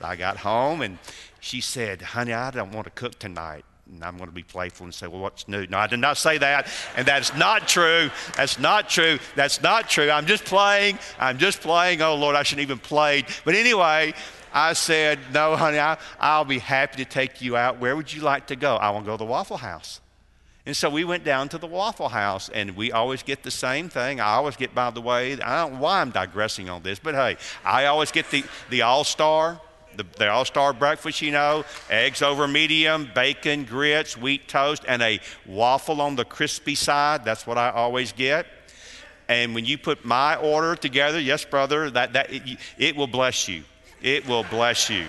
I 0.00 0.16
got 0.16 0.38
home 0.38 0.80
and 0.80 0.96
she 1.38 1.60
said, 1.60 2.00
"Honey, 2.00 2.32
I 2.32 2.50
don't 2.50 2.72
want 2.72 2.86
to 2.86 2.92
cook 2.92 3.18
tonight." 3.18 3.66
And 3.92 4.02
I'm 4.02 4.16
going 4.16 4.30
to 4.30 4.34
be 4.34 4.42
playful 4.42 4.84
and 4.84 4.94
say, 4.94 5.06
Well, 5.06 5.20
what's 5.20 5.46
new? 5.46 5.66
No, 5.66 5.76
I 5.76 5.86
did 5.86 5.98
not 5.98 6.16
say 6.16 6.38
that. 6.38 6.68
And 6.96 7.06
that's 7.06 7.36
not 7.36 7.68
true. 7.68 8.10
That's 8.34 8.58
not 8.58 8.88
true. 8.88 9.18
That's 9.36 9.60
not 9.60 9.90
true. 9.90 10.10
I'm 10.10 10.24
just 10.24 10.46
playing. 10.46 10.98
I'm 11.18 11.36
just 11.36 11.60
playing. 11.60 12.00
Oh, 12.00 12.14
Lord, 12.14 12.34
I 12.34 12.44
shouldn't 12.44 12.62
even 12.62 12.78
played. 12.78 13.26
But 13.44 13.54
anyway, 13.54 14.14
I 14.54 14.72
said, 14.72 15.18
No, 15.32 15.56
honey, 15.56 15.80
I, 15.80 15.98
I'll 16.18 16.44
be 16.44 16.60
happy 16.60 17.04
to 17.04 17.10
take 17.10 17.42
you 17.42 17.56
out. 17.56 17.80
Where 17.80 17.96
would 17.96 18.12
you 18.12 18.22
like 18.22 18.46
to 18.46 18.56
go? 18.56 18.76
I 18.76 18.90
want 18.90 19.04
to 19.04 19.10
go 19.10 19.14
to 19.14 19.18
the 19.18 19.28
Waffle 19.28 19.56
House. 19.56 20.00
And 20.64 20.74
so 20.74 20.88
we 20.88 21.04
went 21.04 21.24
down 21.24 21.50
to 21.50 21.58
the 21.58 21.66
Waffle 21.66 22.08
House, 22.08 22.48
and 22.48 22.74
we 22.74 22.90
always 22.90 23.22
get 23.22 23.42
the 23.42 23.50
same 23.50 23.90
thing. 23.90 24.18
I 24.20 24.34
always 24.34 24.56
get, 24.56 24.74
by 24.74 24.88
the 24.90 25.02
way, 25.02 25.34
I 25.34 25.62
don't 25.62 25.74
know 25.74 25.80
why 25.80 26.00
I'm 26.00 26.10
digressing 26.10 26.70
on 26.70 26.82
this, 26.82 26.98
but 26.98 27.14
hey, 27.14 27.36
I 27.64 27.86
always 27.86 28.12
get 28.12 28.30
the, 28.30 28.44
the 28.70 28.80
All 28.80 29.04
Star, 29.04 29.60
the, 29.96 30.06
the 30.16 30.30
All 30.30 30.46
Star 30.46 30.72
breakfast, 30.72 31.20
you 31.20 31.32
know, 31.32 31.64
eggs 31.90 32.22
over 32.22 32.48
medium, 32.48 33.10
bacon, 33.14 33.64
grits, 33.64 34.16
wheat 34.16 34.48
toast, 34.48 34.84
and 34.88 35.02
a 35.02 35.20
waffle 35.44 36.00
on 36.00 36.16
the 36.16 36.24
crispy 36.24 36.76
side. 36.76 37.26
That's 37.26 37.46
what 37.46 37.58
I 37.58 37.68
always 37.68 38.12
get. 38.12 38.46
And 39.28 39.54
when 39.54 39.66
you 39.66 39.76
put 39.76 40.04
my 40.04 40.36
order 40.36 40.76
together, 40.76 41.20
yes, 41.20 41.44
brother, 41.44 41.90
that, 41.90 42.14
that 42.14 42.32
it, 42.32 42.58
it 42.78 42.96
will 42.96 43.06
bless 43.06 43.48
you. 43.48 43.64
It 44.04 44.28
will 44.28 44.44
bless 44.44 44.90
you. 44.90 45.06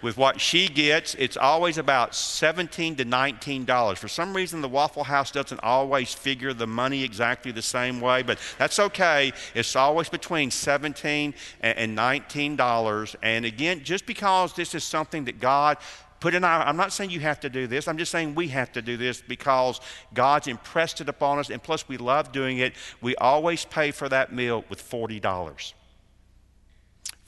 With 0.00 0.16
what 0.16 0.40
she 0.40 0.68
gets, 0.68 1.16
it's 1.16 1.36
always 1.36 1.76
about 1.76 2.14
17 2.14 2.94
to 2.94 3.04
19 3.04 3.64
dollars. 3.64 3.98
For 3.98 4.06
some 4.06 4.34
reason, 4.34 4.60
the 4.60 4.68
Waffle 4.68 5.02
House 5.02 5.32
doesn't 5.32 5.58
always 5.64 6.14
figure 6.14 6.54
the 6.54 6.68
money 6.68 7.02
exactly 7.02 7.50
the 7.50 7.62
same 7.62 8.00
way, 8.00 8.22
but 8.22 8.38
that's 8.58 8.78
okay. 8.78 9.32
It's 9.56 9.74
always 9.74 10.08
between 10.08 10.52
17 10.52 11.34
and 11.62 11.94
19 11.96 12.54
dollars. 12.54 13.16
And 13.24 13.44
again, 13.44 13.82
just 13.82 14.06
because 14.06 14.52
this 14.52 14.72
is 14.76 14.84
something 14.84 15.24
that 15.24 15.40
God 15.40 15.76
put 16.20 16.34
in 16.34 16.44
our 16.44 16.60
i'm 16.66 16.76
not 16.76 16.92
saying 16.92 17.08
you 17.08 17.18
have 17.18 17.40
to 17.40 17.48
do 17.48 17.66
this 17.66 17.88
i'm 17.88 17.96
just 17.96 18.12
saying 18.12 18.34
we 18.34 18.46
have 18.48 18.70
to 18.70 18.82
do 18.82 18.98
this 18.98 19.22
because 19.22 19.80
god's 20.12 20.48
impressed 20.48 21.00
it 21.00 21.08
upon 21.08 21.38
us 21.38 21.48
and 21.48 21.62
plus 21.62 21.88
we 21.88 21.96
love 21.96 22.30
doing 22.30 22.58
it 22.58 22.74
we 23.00 23.16
always 23.16 23.64
pay 23.64 23.90
for 23.90 24.06
that 24.06 24.30
meal 24.30 24.62
with 24.68 24.86
$40 24.86 25.72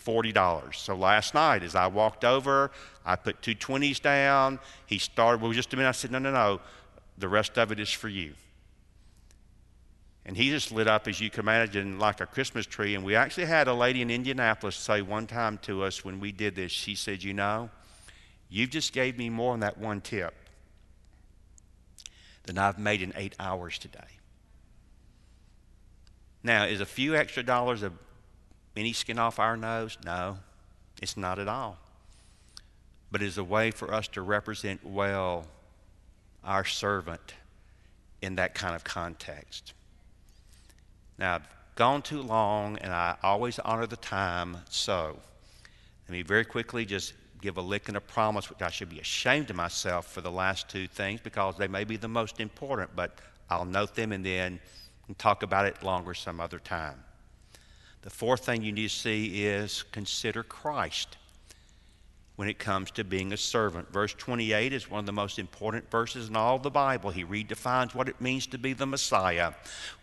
$40. 0.04 0.74
So 0.74 0.94
last 0.94 1.34
night, 1.34 1.62
as 1.62 1.74
I 1.74 1.86
walked 1.86 2.24
over, 2.24 2.70
I 3.04 3.16
put 3.16 3.42
two 3.42 3.54
20s 3.54 4.00
down. 4.00 4.58
He 4.86 4.98
started, 4.98 5.40
well, 5.40 5.52
just 5.52 5.72
a 5.72 5.76
minute. 5.76 5.88
I 5.88 5.92
said, 5.92 6.10
no, 6.10 6.18
no, 6.18 6.32
no. 6.32 6.60
The 7.18 7.28
rest 7.28 7.58
of 7.58 7.72
it 7.72 7.80
is 7.80 7.90
for 7.90 8.08
you. 8.08 8.34
And 10.24 10.36
he 10.36 10.50
just 10.50 10.70
lit 10.70 10.86
up, 10.86 11.08
as 11.08 11.20
you 11.20 11.30
can 11.30 11.40
imagine, 11.40 11.98
like 11.98 12.20
a 12.20 12.26
Christmas 12.26 12.64
tree. 12.64 12.94
And 12.94 13.04
we 13.04 13.16
actually 13.16 13.46
had 13.46 13.66
a 13.66 13.74
lady 13.74 14.02
in 14.02 14.10
Indianapolis 14.10 14.76
say 14.76 15.02
one 15.02 15.26
time 15.26 15.58
to 15.62 15.82
us 15.82 16.04
when 16.04 16.20
we 16.20 16.30
did 16.30 16.54
this, 16.54 16.70
she 16.70 16.94
said, 16.94 17.22
You 17.24 17.34
know, 17.34 17.70
you've 18.48 18.70
just 18.70 18.92
gave 18.92 19.18
me 19.18 19.30
more 19.30 19.52
than 19.54 19.60
that 19.60 19.78
one 19.78 20.00
tip 20.00 20.34
than 22.44 22.58
I've 22.58 22.78
made 22.78 23.02
in 23.02 23.12
eight 23.16 23.34
hours 23.40 23.78
today. 23.78 24.00
Now, 26.42 26.64
is 26.64 26.80
a 26.80 26.86
few 26.86 27.14
extra 27.16 27.42
dollars 27.42 27.82
a 27.82 27.92
any 28.76 28.92
skin 28.92 29.18
off 29.18 29.38
our 29.38 29.56
nose? 29.56 29.98
No, 30.04 30.38
it's 31.00 31.16
not 31.16 31.38
at 31.38 31.48
all. 31.48 31.78
But 33.10 33.22
it 33.22 33.26
is 33.26 33.38
a 33.38 33.44
way 33.44 33.70
for 33.70 33.92
us 33.92 34.08
to 34.08 34.22
represent 34.22 34.84
well 34.84 35.46
our 36.44 36.64
servant 36.64 37.34
in 38.22 38.36
that 38.36 38.54
kind 38.54 38.74
of 38.74 38.84
context. 38.84 39.74
Now, 41.18 41.36
I've 41.36 41.48
gone 41.74 42.02
too 42.02 42.22
long, 42.22 42.78
and 42.78 42.92
I 42.92 43.16
always 43.22 43.58
honor 43.58 43.86
the 43.86 43.96
time, 43.96 44.56
so 44.70 45.18
let 46.08 46.12
me 46.12 46.22
very 46.22 46.44
quickly 46.44 46.84
just 46.84 47.12
give 47.40 47.56
a 47.56 47.60
lick 47.60 47.88
and 47.88 47.96
a 47.96 48.00
promise, 48.00 48.48
which 48.48 48.62
I 48.62 48.70
should 48.70 48.88
be 48.88 49.00
ashamed 49.00 49.50
of 49.50 49.56
myself 49.56 50.06
for 50.10 50.20
the 50.20 50.30
last 50.30 50.68
two 50.68 50.86
things 50.86 51.20
because 51.20 51.56
they 51.56 51.68
may 51.68 51.84
be 51.84 51.96
the 51.96 52.08
most 52.08 52.40
important, 52.40 52.94
but 52.94 53.18
I'll 53.50 53.64
note 53.64 53.94
them 53.94 54.12
and 54.12 54.24
then 54.24 54.60
talk 55.18 55.42
about 55.42 55.66
it 55.66 55.82
longer 55.82 56.14
some 56.14 56.40
other 56.40 56.58
time. 56.58 57.02
The 58.02 58.10
fourth 58.10 58.44
thing 58.44 58.62
you 58.62 58.72
need 58.72 58.88
to 58.88 58.94
see 58.94 59.44
is 59.44 59.84
consider 59.92 60.42
Christ. 60.42 61.16
When 62.36 62.48
it 62.48 62.58
comes 62.58 62.90
to 62.90 63.04
being 63.04 63.32
a 63.32 63.36
servant. 63.36 63.92
Verse 63.92 64.14
28 64.14 64.72
is 64.72 64.90
one 64.90 65.00
of 65.00 65.06
the 65.06 65.12
most 65.12 65.38
important 65.38 65.90
verses 65.90 66.28
in 66.28 66.36
all 66.36 66.58
the 66.58 66.70
Bible. 66.70 67.10
He 67.10 67.24
redefines 67.24 67.94
what 67.94 68.08
it 68.08 68.20
means 68.20 68.46
to 68.48 68.58
be 68.58 68.72
the 68.72 68.86
Messiah, 68.86 69.52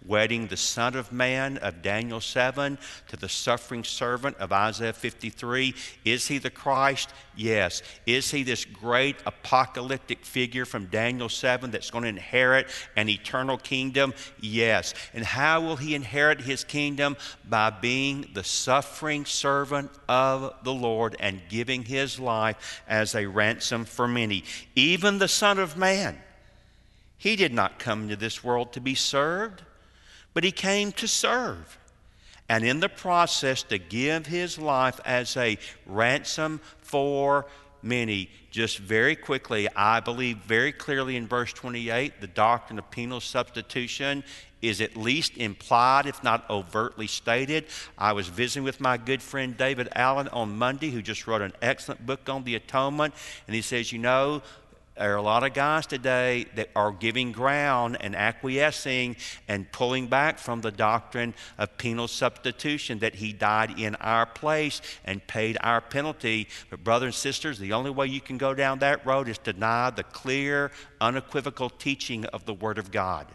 wedding 0.05 0.47
the 0.47 0.57
Son 0.57 0.95
of 0.95 1.11
Man 1.11 1.57
of 1.57 1.81
Daniel 1.81 2.21
7 2.21 2.77
to 3.07 3.17
the 3.17 3.29
suffering 3.29 3.83
servant 3.83 4.37
of 4.37 4.51
Isaiah 4.51 4.93
53. 4.93 5.73
Is 6.05 6.27
he 6.27 6.37
the 6.37 6.51
Christ? 6.51 7.09
Yes. 7.35 7.81
Is 8.05 8.29
he 8.29 8.43
this 8.43 8.63
great 8.63 9.15
apocalyptic 9.25 10.23
figure 10.23 10.65
from 10.65 10.85
Daniel 10.85 11.29
7 11.29 11.71
that's 11.71 11.89
going 11.89 12.03
to 12.03 12.09
inherit 12.09 12.67
an 12.95 13.09
eternal 13.09 13.57
kingdom? 13.57 14.13
Yes. 14.39 14.93
And 15.13 15.23
how 15.23 15.61
will 15.61 15.77
he 15.77 15.95
inherit 15.95 16.41
his 16.41 16.63
kingdom? 16.63 17.17
By 17.47 17.71
being 17.71 18.29
the 18.33 18.43
suffering 18.43 19.25
servant 19.25 19.89
of 20.07 20.53
the 20.63 20.73
Lord 20.73 21.15
and 21.19 21.41
giving 21.49 21.83
his 21.83 22.18
life 22.19 22.83
as 22.87 23.15
a 23.15 23.25
ransom 23.25 23.85
for 23.85 24.07
many. 24.07 24.43
Even 24.75 25.17
the 25.17 25.27
Son 25.27 25.57
of 25.57 25.77
Man. 25.77 26.19
He 27.17 27.35
did 27.35 27.53
not 27.53 27.79
come 27.79 28.03
into 28.03 28.15
this 28.15 28.43
world 28.43 28.71
to 28.73 28.81
be 28.81 28.95
served, 28.95 29.63
but 30.33 30.43
he 30.43 30.51
came 30.51 30.91
to 30.93 31.07
serve. 31.07 31.77
And 32.47 32.63
in 32.63 32.79
the 32.79 32.89
process, 32.89 33.61
to 33.63 33.77
give 33.77 34.25
his 34.25 34.57
life 34.57 34.99
as 35.05 35.37
a 35.37 35.57
ransom 35.85 36.61
for 36.79 37.45
many. 37.81 38.29
Just 38.51 38.79
very 38.79 39.15
quickly, 39.15 39.67
I 39.75 39.99
believe 39.99 40.37
very 40.37 40.71
clearly 40.71 41.15
in 41.15 41.27
verse 41.27 41.53
28, 41.53 42.21
the 42.21 42.27
doctrine 42.27 42.79
of 42.79 42.89
penal 42.91 43.19
substitution 43.19 44.23
is 44.61 44.81
at 44.81 44.97
least 44.97 45.37
implied, 45.37 46.05
if 46.05 46.23
not 46.23 46.49
overtly 46.49 47.07
stated. 47.07 47.65
I 47.97 48.13
was 48.13 48.27
visiting 48.27 48.63
with 48.63 48.81
my 48.81 48.97
good 48.97 49.21
friend 49.21 49.55
David 49.55 49.89
Allen 49.95 50.27
on 50.29 50.57
Monday, 50.57 50.89
who 50.89 51.01
just 51.01 51.27
wrote 51.27 51.41
an 51.41 51.53
excellent 51.61 52.05
book 52.05 52.27
on 52.27 52.43
the 52.43 52.55
atonement, 52.55 53.13
and 53.47 53.55
he 53.55 53.61
says, 53.61 53.91
You 53.91 53.99
know, 53.99 54.41
there 54.99 55.13
are 55.13 55.17
a 55.17 55.21
lot 55.21 55.45
of 55.45 55.53
guys 55.53 55.87
today 55.87 56.45
that 56.55 56.69
are 56.75 56.91
giving 56.91 57.31
ground 57.31 57.95
and 58.01 58.17
acquiescing 58.17 59.15
and 59.47 59.71
pulling 59.71 60.07
back 60.07 60.37
from 60.37 60.59
the 60.59 60.71
doctrine 60.71 61.33
of 61.57 61.77
penal 61.77 62.09
substitution 62.09 62.99
that 62.99 63.15
he 63.15 63.31
died 63.31 63.79
in 63.79 63.95
our 63.95 64.25
place 64.25 64.81
and 65.05 65.25
paid 65.25 65.57
our 65.61 65.79
penalty. 65.79 66.49
But, 66.69 66.83
brothers 66.83 67.07
and 67.07 67.13
sisters, 67.15 67.59
the 67.59 67.71
only 67.71 67.91
way 67.91 68.07
you 68.07 68.19
can 68.19 68.37
go 68.37 68.53
down 68.53 68.79
that 68.79 69.05
road 69.05 69.29
is 69.29 69.37
deny 69.37 69.89
the 69.89 70.03
clear, 70.03 70.69
unequivocal 70.99 71.69
teaching 71.69 72.25
of 72.25 72.43
the 72.43 72.53
Word 72.53 72.77
of 72.77 72.91
God. 72.91 73.27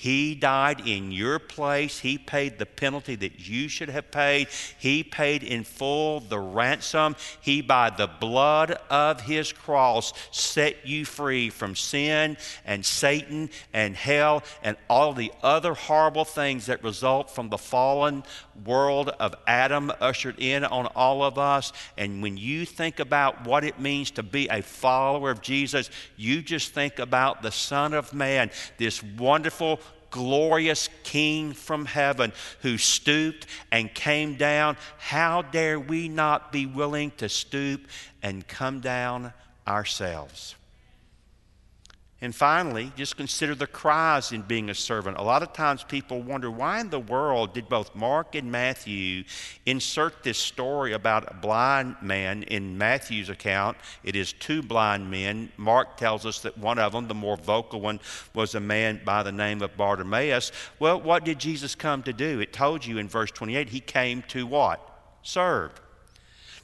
He 0.00 0.36
died 0.36 0.86
in 0.86 1.10
your 1.10 1.40
place. 1.40 1.98
He 1.98 2.18
paid 2.18 2.56
the 2.56 2.66
penalty 2.66 3.16
that 3.16 3.48
you 3.48 3.68
should 3.68 3.88
have 3.88 4.12
paid. 4.12 4.46
He 4.78 5.02
paid 5.02 5.42
in 5.42 5.64
full 5.64 6.20
the 6.20 6.38
ransom. 6.38 7.16
He, 7.40 7.62
by 7.62 7.90
the 7.90 8.06
blood 8.06 8.78
of 8.90 9.22
his 9.22 9.52
cross, 9.52 10.12
set 10.30 10.86
you 10.86 11.04
free 11.04 11.50
from 11.50 11.74
sin 11.74 12.36
and 12.64 12.86
Satan 12.86 13.50
and 13.72 13.96
hell 13.96 14.44
and 14.62 14.76
all 14.88 15.14
the 15.14 15.32
other 15.42 15.74
horrible 15.74 16.24
things 16.24 16.66
that 16.66 16.84
result 16.84 17.28
from 17.28 17.48
the 17.48 17.58
fallen 17.58 18.22
world 18.64 19.08
of 19.08 19.34
Adam 19.48 19.90
ushered 20.00 20.38
in 20.38 20.64
on 20.64 20.86
all 20.94 21.24
of 21.24 21.38
us. 21.38 21.72
And 21.96 22.22
when 22.22 22.36
you 22.36 22.64
think 22.66 23.00
about 23.00 23.44
what 23.44 23.64
it 23.64 23.80
means 23.80 24.12
to 24.12 24.22
be 24.22 24.46
a 24.48 24.62
follower 24.62 25.32
of 25.32 25.40
Jesus, 25.40 25.90
you 26.16 26.40
just 26.40 26.72
think 26.72 27.00
about 27.00 27.42
the 27.42 27.50
Son 27.50 27.94
of 27.94 28.14
Man, 28.14 28.52
this 28.76 29.02
wonderful 29.02 29.80
glorious 30.10 30.88
King 31.04 31.52
from 31.52 31.84
heaven 31.84 32.32
who 32.62 32.78
stooped 32.78 33.46
and 33.70 33.92
came 33.94 34.36
down. 34.36 34.76
How 34.98 35.42
dare 35.42 35.78
we 35.78 36.08
not 36.08 36.52
be 36.52 36.66
willing 36.66 37.12
to 37.18 37.28
stoop 37.28 37.86
and 38.22 38.46
come 38.46 38.80
down 38.80 39.32
ourselves? 39.66 40.54
And 42.20 42.34
finally, 42.34 42.90
just 42.96 43.16
consider 43.16 43.54
the 43.54 43.68
cries 43.68 44.32
in 44.32 44.42
being 44.42 44.70
a 44.70 44.74
servant. 44.74 45.18
A 45.18 45.22
lot 45.22 45.44
of 45.44 45.52
times 45.52 45.84
people 45.84 46.20
wonder 46.20 46.50
why 46.50 46.80
in 46.80 46.90
the 46.90 46.98
world 46.98 47.54
did 47.54 47.68
both 47.68 47.94
Mark 47.94 48.34
and 48.34 48.50
Matthew 48.50 49.22
insert 49.66 50.24
this 50.24 50.36
story 50.36 50.94
about 50.94 51.30
a 51.30 51.34
blind 51.34 51.94
man 52.02 52.42
in 52.42 52.76
Matthew's 52.76 53.28
account? 53.28 53.76
It 54.02 54.16
is 54.16 54.32
two 54.32 54.62
blind 54.62 55.08
men. 55.08 55.52
Mark 55.56 55.96
tells 55.96 56.26
us 56.26 56.40
that 56.40 56.58
one 56.58 56.80
of 56.80 56.90
them, 56.90 57.06
the 57.06 57.14
more 57.14 57.36
vocal 57.36 57.80
one, 57.80 58.00
was 58.34 58.56
a 58.56 58.60
man 58.60 59.00
by 59.04 59.22
the 59.22 59.30
name 59.30 59.62
of 59.62 59.76
Bartimaeus. 59.76 60.50
Well, 60.80 61.00
what 61.00 61.24
did 61.24 61.38
Jesus 61.38 61.76
come 61.76 62.02
to 62.02 62.12
do? 62.12 62.40
It 62.40 62.52
told 62.52 62.84
you 62.84 62.98
in 62.98 63.08
verse 63.08 63.30
28 63.30 63.68
he 63.68 63.78
came 63.78 64.22
to 64.28 64.44
what? 64.44 64.84
Serve. 65.22 65.70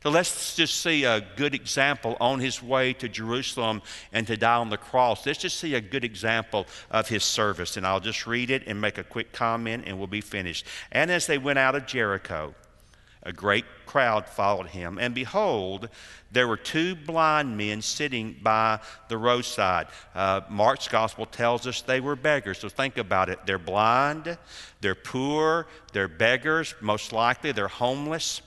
So 0.04 0.10
let's 0.10 0.54
just 0.54 0.82
see 0.82 1.04
a 1.04 1.22
good 1.34 1.54
example 1.54 2.18
on 2.20 2.38
his 2.38 2.62
way 2.62 2.92
to 2.92 3.08
Jerusalem 3.08 3.80
and 4.12 4.26
to 4.26 4.36
die 4.36 4.56
on 4.56 4.68
the 4.68 4.76
cross. 4.76 5.24
Let's 5.24 5.38
just 5.38 5.58
see 5.58 5.76
a 5.76 5.80
good 5.80 6.04
example 6.04 6.66
of 6.90 7.08
his 7.08 7.24
service. 7.24 7.78
And 7.78 7.86
I'll 7.86 8.00
just 8.00 8.26
read 8.26 8.50
it 8.50 8.64
and 8.66 8.78
make 8.78 8.98
a 8.98 9.02
quick 9.02 9.32
comment 9.32 9.84
and 9.86 9.96
we'll 9.96 10.06
be 10.06 10.20
finished. 10.20 10.66
And 10.92 11.10
as 11.10 11.26
they 11.26 11.38
went 11.38 11.58
out 11.58 11.74
of 11.74 11.86
Jericho, 11.86 12.54
a 13.22 13.32
great 13.32 13.64
crowd 13.86 14.28
followed 14.28 14.66
him. 14.66 14.98
And 14.98 15.14
behold, 15.14 15.88
there 16.30 16.48
were 16.48 16.58
two 16.58 16.94
blind 16.94 17.56
men 17.56 17.80
sitting 17.80 18.36
by 18.42 18.80
the 19.08 19.16
roadside. 19.16 19.86
Uh, 20.14 20.42
Mark's 20.50 20.86
gospel 20.86 21.24
tells 21.24 21.66
us 21.66 21.80
they 21.80 22.00
were 22.00 22.14
beggars. 22.14 22.58
So 22.58 22.68
think 22.68 22.98
about 22.98 23.30
it. 23.30 23.38
They're 23.46 23.58
blind, 23.58 24.36
they're 24.82 24.94
poor, 24.94 25.66
they're 25.94 26.08
beggars, 26.08 26.74
most 26.82 27.14
likely, 27.14 27.52
they're 27.52 27.68
homeless. 27.68 28.42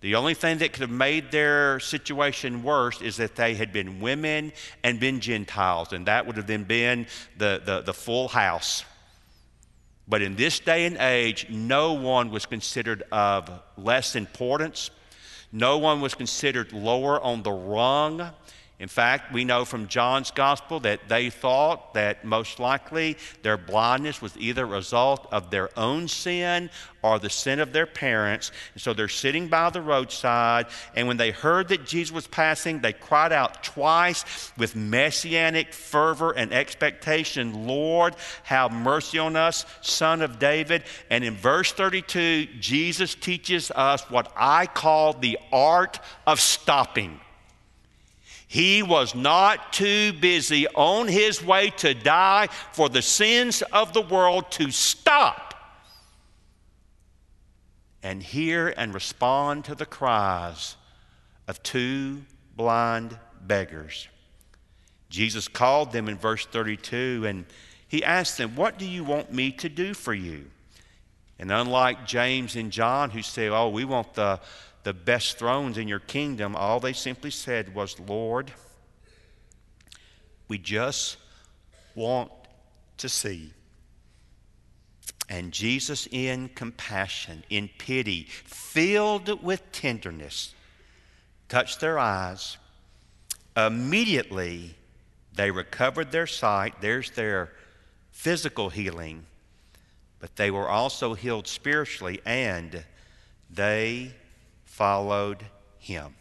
The 0.00 0.14
only 0.14 0.34
thing 0.34 0.58
that 0.58 0.72
could 0.72 0.82
have 0.82 0.90
made 0.90 1.30
their 1.30 1.80
situation 1.80 2.62
worse 2.62 3.00
is 3.00 3.16
that 3.16 3.34
they 3.34 3.54
had 3.54 3.72
been 3.72 4.00
women 4.00 4.52
and 4.84 5.00
been 5.00 5.20
Gentiles, 5.20 5.92
and 5.92 6.06
that 6.06 6.26
would 6.26 6.36
have 6.36 6.46
then 6.46 6.64
been 6.64 7.06
the, 7.38 7.62
the, 7.64 7.80
the 7.80 7.94
full 7.94 8.28
house. 8.28 8.84
But 10.06 10.22
in 10.22 10.36
this 10.36 10.60
day 10.60 10.86
and 10.86 10.96
age, 10.98 11.46
no 11.48 11.94
one 11.94 12.30
was 12.30 12.46
considered 12.46 13.02
of 13.10 13.50
less 13.76 14.14
importance. 14.14 14.90
No 15.50 15.78
one 15.78 16.00
was 16.00 16.14
considered 16.14 16.72
lower 16.72 17.20
on 17.20 17.42
the 17.42 17.52
rung. 17.52 18.30
In 18.78 18.88
fact, 18.88 19.32
we 19.32 19.46
know 19.46 19.64
from 19.64 19.88
John's 19.88 20.30
gospel 20.30 20.80
that 20.80 21.08
they 21.08 21.30
thought 21.30 21.94
that 21.94 22.26
most 22.26 22.60
likely 22.60 23.16
their 23.40 23.56
blindness 23.56 24.20
was 24.20 24.36
either 24.36 24.64
a 24.64 24.66
result 24.66 25.26
of 25.32 25.50
their 25.50 25.70
own 25.78 26.08
sin 26.08 26.68
or 27.02 27.18
the 27.18 27.30
sin 27.30 27.58
of 27.58 27.72
their 27.72 27.86
parents. 27.86 28.52
And 28.74 28.82
so 28.82 28.92
they're 28.92 29.08
sitting 29.08 29.48
by 29.48 29.70
the 29.70 29.80
roadside, 29.80 30.66
and 30.94 31.08
when 31.08 31.16
they 31.16 31.30
heard 31.30 31.68
that 31.68 31.86
Jesus 31.86 32.12
was 32.12 32.26
passing, 32.26 32.80
they 32.80 32.92
cried 32.92 33.32
out 33.32 33.64
twice 33.64 34.52
with 34.58 34.76
messianic 34.76 35.72
fervor 35.72 36.32
and 36.32 36.52
expectation 36.52 37.66
Lord, 37.66 38.14
have 38.42 38.72
mercy 38.72 39.18
on 39.18 39.36
us, 39.36 39.64
son 39.80 40.20
of 40.20 40.38
David. 40.38 40.84
And 41.08 41.24
in 41.24 41.34
verse 41.34 41.72
32, 41.72 42.46
Jesus 42.60 43.14
teaches 43.14 43.70
us 43.70 44.02
what 44.10 44.30
I 44.36 44.66
call 44.66 45.14
the 45.14 45.38
art 45.50 45.98
of 46.26 46.40
stopping. 46.40 47.20
He 48.46 48.82
was 48.82 49.14
not 49.14 49.72
too 49.72 50.12
busy 50.12 50.68
on 50.68 51.08
his 51.08 51.44
way 51.44 51.70
to 51.78 51.94
die 51.94 52.48
for 52.72 52.88
the 52.88 53.02
sins 53.02 53.62
of 53.72 53.92
the 53.92 54.02
world 54.02 54.50
to 54.52 54.70
stop 54.70 55.54
and 58.02 58.22
hear 58.22 58.72
and 58.76 58.94
respond 58.94 59.64
to 59.64 59.74
the 59.74 59.86
cries 59.86 60.76
of 61.48 61.60
two 61.64 62.22
blind 62.54 63.18
beggars. 63.42 64.06
Jesus 65.10 65.48
called 65.48 65.90
them 65.90 66.08
in 66.08 66.16
verse 66.16 66.46
32 66.46 67.24
and 67.26 67.46
he 67.88 68.04
asked 68.04 68.38
them, 68.38 68.54
What 68.54 68.78
do 68.78 68.86
you 68.86 69.02
want 69.02 69.32
me 69.32 69.50
to 69.52 69.68
do 69.68 69.94
for 69.94 70.14
you? 70.14 70.46
And 71.38 71.52
unlike 71.52 72.06
James 72.06 72.56
and 72.56 72.72
John, 72.72 73.10
who 73.10 73.22
say, 73.22 73.48
Oh, 73.48 73.68
we 73.68 73.84
want 73.84 74.14
the 74.14 74.40
the 74.86 74.94
best 74.94 75.36
thrones 75.36 75.78
in 75.78 75.88
your 75.88 75.98
kingdom, 75.98 76.54
all 76.54 76.78
they 76.78 76.92
simply 76.92 77.32
said 77.32 77.74
was, 77.74 77.98
Lord, 77.98 78.52
we 80.46 80.58
just 80.58 81.16
want 81.96 82.30
to 82.98 83.08
see. 83.08 83.50
And 85.28 85.50
Jesus, 85.50 86.06
in 86.12 86.50
compassion, 86.50 87.42
in 87.50 87.68
pity, 87.78 88.28
filled 88.44 89.42
with 89.42 89.72
tenderness, 89.72 90.54
touched 91.48 91.80
their 91.80 91.98
eyes. 91.98 92.56
Immediately, 93.56 94.76
they 95.34 95.50
recovered 95.50 96.12
their 96.12 96.28
sight. 96.28 96.80
There's 96.80 97.10
their 97.10 97.50
physical 98.12 98.70
healing. 98.70 99.26
But 100.20 100.36
they 100.36 100.52
were 100.52 100.68
also 100.68 101.14
healed 101.14 101.48
spiritually, 101.48 102.20
and 102.24 102.84
they 103.50 104.14
followed 104.76 105.42
him. 105.78 106.14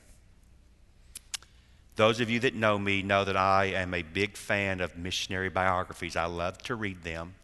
Those 1.98 2.22
of 2.22 2.30
you 2.30 2.40
that 2.40 2.56
know 2.56 2.80
me 2.80 3.02
know 3.02 3.26
that 3.26 3.36
I 3.36 3.66
am 3.66 3.94
a 3.94 4.02
big 4.02 4.38
fan 4.38 4.80
of 4.80 4.98
missionary 4.98 5.50
biographies. 5.50 6.16
I 6.16 6.28
love 6.28 6.58
to 6.60 6.76
read 6.76 7.04
them. 7.04 7.36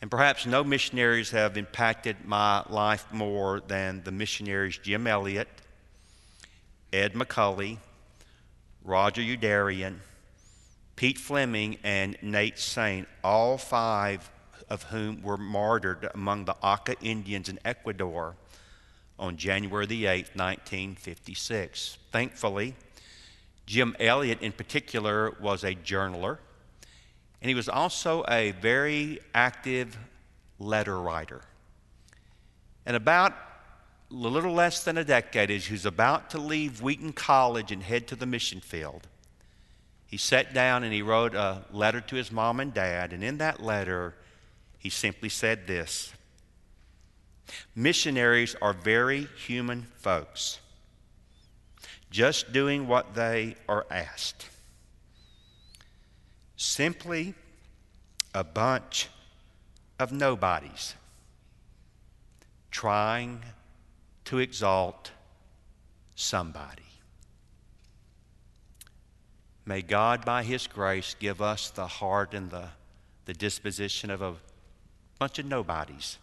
And 0.00 0.08
perhaps 0.08 0.46
no 0.46 0.62
missionaries 0.62 1.32
have 1.32 1.56
impacted 1.56 2.24
my 2.24 2.62
life 2.68 3.06
more 3.12 3.58
than 3.58 4.04
the 4.04 4.12
missionaries 4.12 4.78
Jim 4.78 5.08
Elliot, 5.08 5.48
Ed 6.92 7.14
McCully, 7.14 7.78
Roger 8.84 9.22
Youderian, 9.22 9.96
Pete 10.94 11.18
Fleming, 11.18 11.76
and 11.82 12.16
Nate 12.22 12.60
Saint, 12.60 13.08
all 13.24 13.58
five 13.58 14.30
of 14.70 14.84
whom 14.84 15.22
were 15.22 15.36
martyred 15.36 16.08
among 16.14 16.44
the 16.44 16.54
Auca 16.62 16.94
Indians 17.02 17.48
in 17.48 17.58
Ecuador 17.64 18.36
on 19.18 19.36
January 19.36 19.86
the 19.86 20.04
8th, 20.04 20.36
1956. 20.36 21.98
Thankfully, 22.10 22.74
Jim 23.66 23.96
Elliot, 23.98 24.40
in 24.40 24.52
particular, 24.52 25.32
was 25.40 25.64
a 25.64 25.74
journaler, 25.74 26.38
and 27.40 27.48
he 27.48 27.54
was 27.54 27.68
also 27.68 28.24
a 28.28 28.52
very 28.52 29.20
active 29.34 29.96
letter 30.58 31.00
writer. 31.00 31.42
And 32.86 32.96
about 32.96 33.32
a 34.10 34.14
little 34.14 34.52
less 34.52 34.84
than 34.84 34.98
a 34.98 35.04
decade, 35.04 35.50
as 35.50 35.66
he 35.66 35.72
was 35.72 35.86
about 35.86 36.30
to 36.30 36.38
leave 36.38 36.82
Wheaton 36.82 37.12
College 37.12 37.72
and 37.72 37.82
head 37.82 38.06
to 38.08 38.16
the 38.16 38.26
mission 38.26 38.60
field, 38.60 39.08
he 40.06 40.16
sat 40.16 40.52
down 40.52 40.84
and 40.84 40.92
he 40.92 41.02
wrote 41.02 41.34
a 41.34 41.64
letter 41.72 42.00
to 42.00 42.16
his 42.16 42.30
mom 42.30 42.60
and 42.60 42.72
dad, 42.72 43.12
and 43.12 43.24
in 43.24 43.38
that 43.38 43.60
letter, 43.62 44.14
he 44.78 44.90
simply 44.90 45.28
said 45.28 45.66
this 45.66 46.12
Missionaries 47.74 48.56
are 48.62 48.72
very 48.72 49.28
human 49.46 49.86
folks, 49.96 50.60
just 52.10 52.52
doing 52.52 52.86
what 52.86 53.14
they 53.14 53.56
are 53.68 53.86
asked. 53.90 54.48
Simply 56.56 57.34
a 58.34 58.44
bunch 58.44 59.08
of 59.98 60.12
nobodies 60.12 60.94
trying 62.70 63.40
to 64.24 64.38
exalt 64.38 65.12
somebody. 66.14 66.82
May 69.66 69.82
God, 69.82 70.24
by 70.24 70.42
His 70.42 70.66
grace, 70.66 71.14
give 71.18 71.40
us 71.40 71.70
the 71.70 71.86
heart 71.86 72.34
and 72.34 72.50
the, 72.50 72.68
the 73.24 73.32
disposition 73.32 74.10
of 74.10 74.20
a 74.22 74.34
bunch 75.18 75.38
of 75.38 75.46
nobodies 75.46 76.18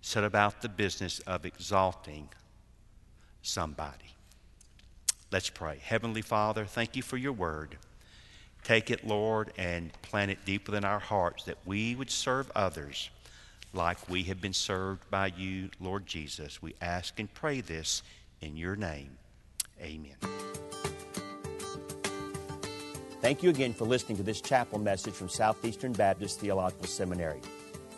set 0.00 0.24
about 0.24 0.62
the 0.62 0.68
business 0.68 1.20
of 1.20 1.44
exalting 1.44 2.28
somebody. 3.42 4.16
Let's 5.30 5.50
pray. 5.50 5.78
Heavenly 5.82 6.22
Father, 6.22 6.64
thank 6.64 6.96
you 6.96 7.02
for 7.02 7.16
your 7.16 7.32
word. 7.32 7.76
Take 8.64 8.90
it, 8.90 9.06
Lord, 9.06 9.52
and 9.56 9.92
plant 10.02 10.30
it 10.30 10.44
deep 10.44 10.66
within 10.68 10.84
our 10.84 10.98
hearts 10.98 11.44
that 11.44 11.58
we 11.64 11.94
would 11.94 12.10
serve 12.10 12.50
others 12.54 13.10
like 13.72 14.08
we 14.08 14.24
have 14.24 14.40
been 14.40 14.52
served 14.52 15.08
by 15.10 15.32
you, 15.36 15.70
Lord 15.80 16.06
Jesus. 16.06 16.60
We 16.60 16.74
ask 16.80 17.18
and 17.18 17.32
pray 17.32 17.60
this 17.60 18.02
in 18.40 18.56
your 18.56 18.76
name. 18.76 19.16
Amen. 19.80 20.16
Thank 23.20 23.42
you 23.42 23.50
again 23.50 23.74
for 23.74 23.84
listening 23.84 24.16
to 24.16 24.22
this 24.22 24.40
chapel 24.40 24.78
message 24.78 25.14
from 25.14 25.28
Southeastern 25.28 25.92
Baptist 25.92 26.40
Theological 26.40 26.86
Seminary. 26.86 27.40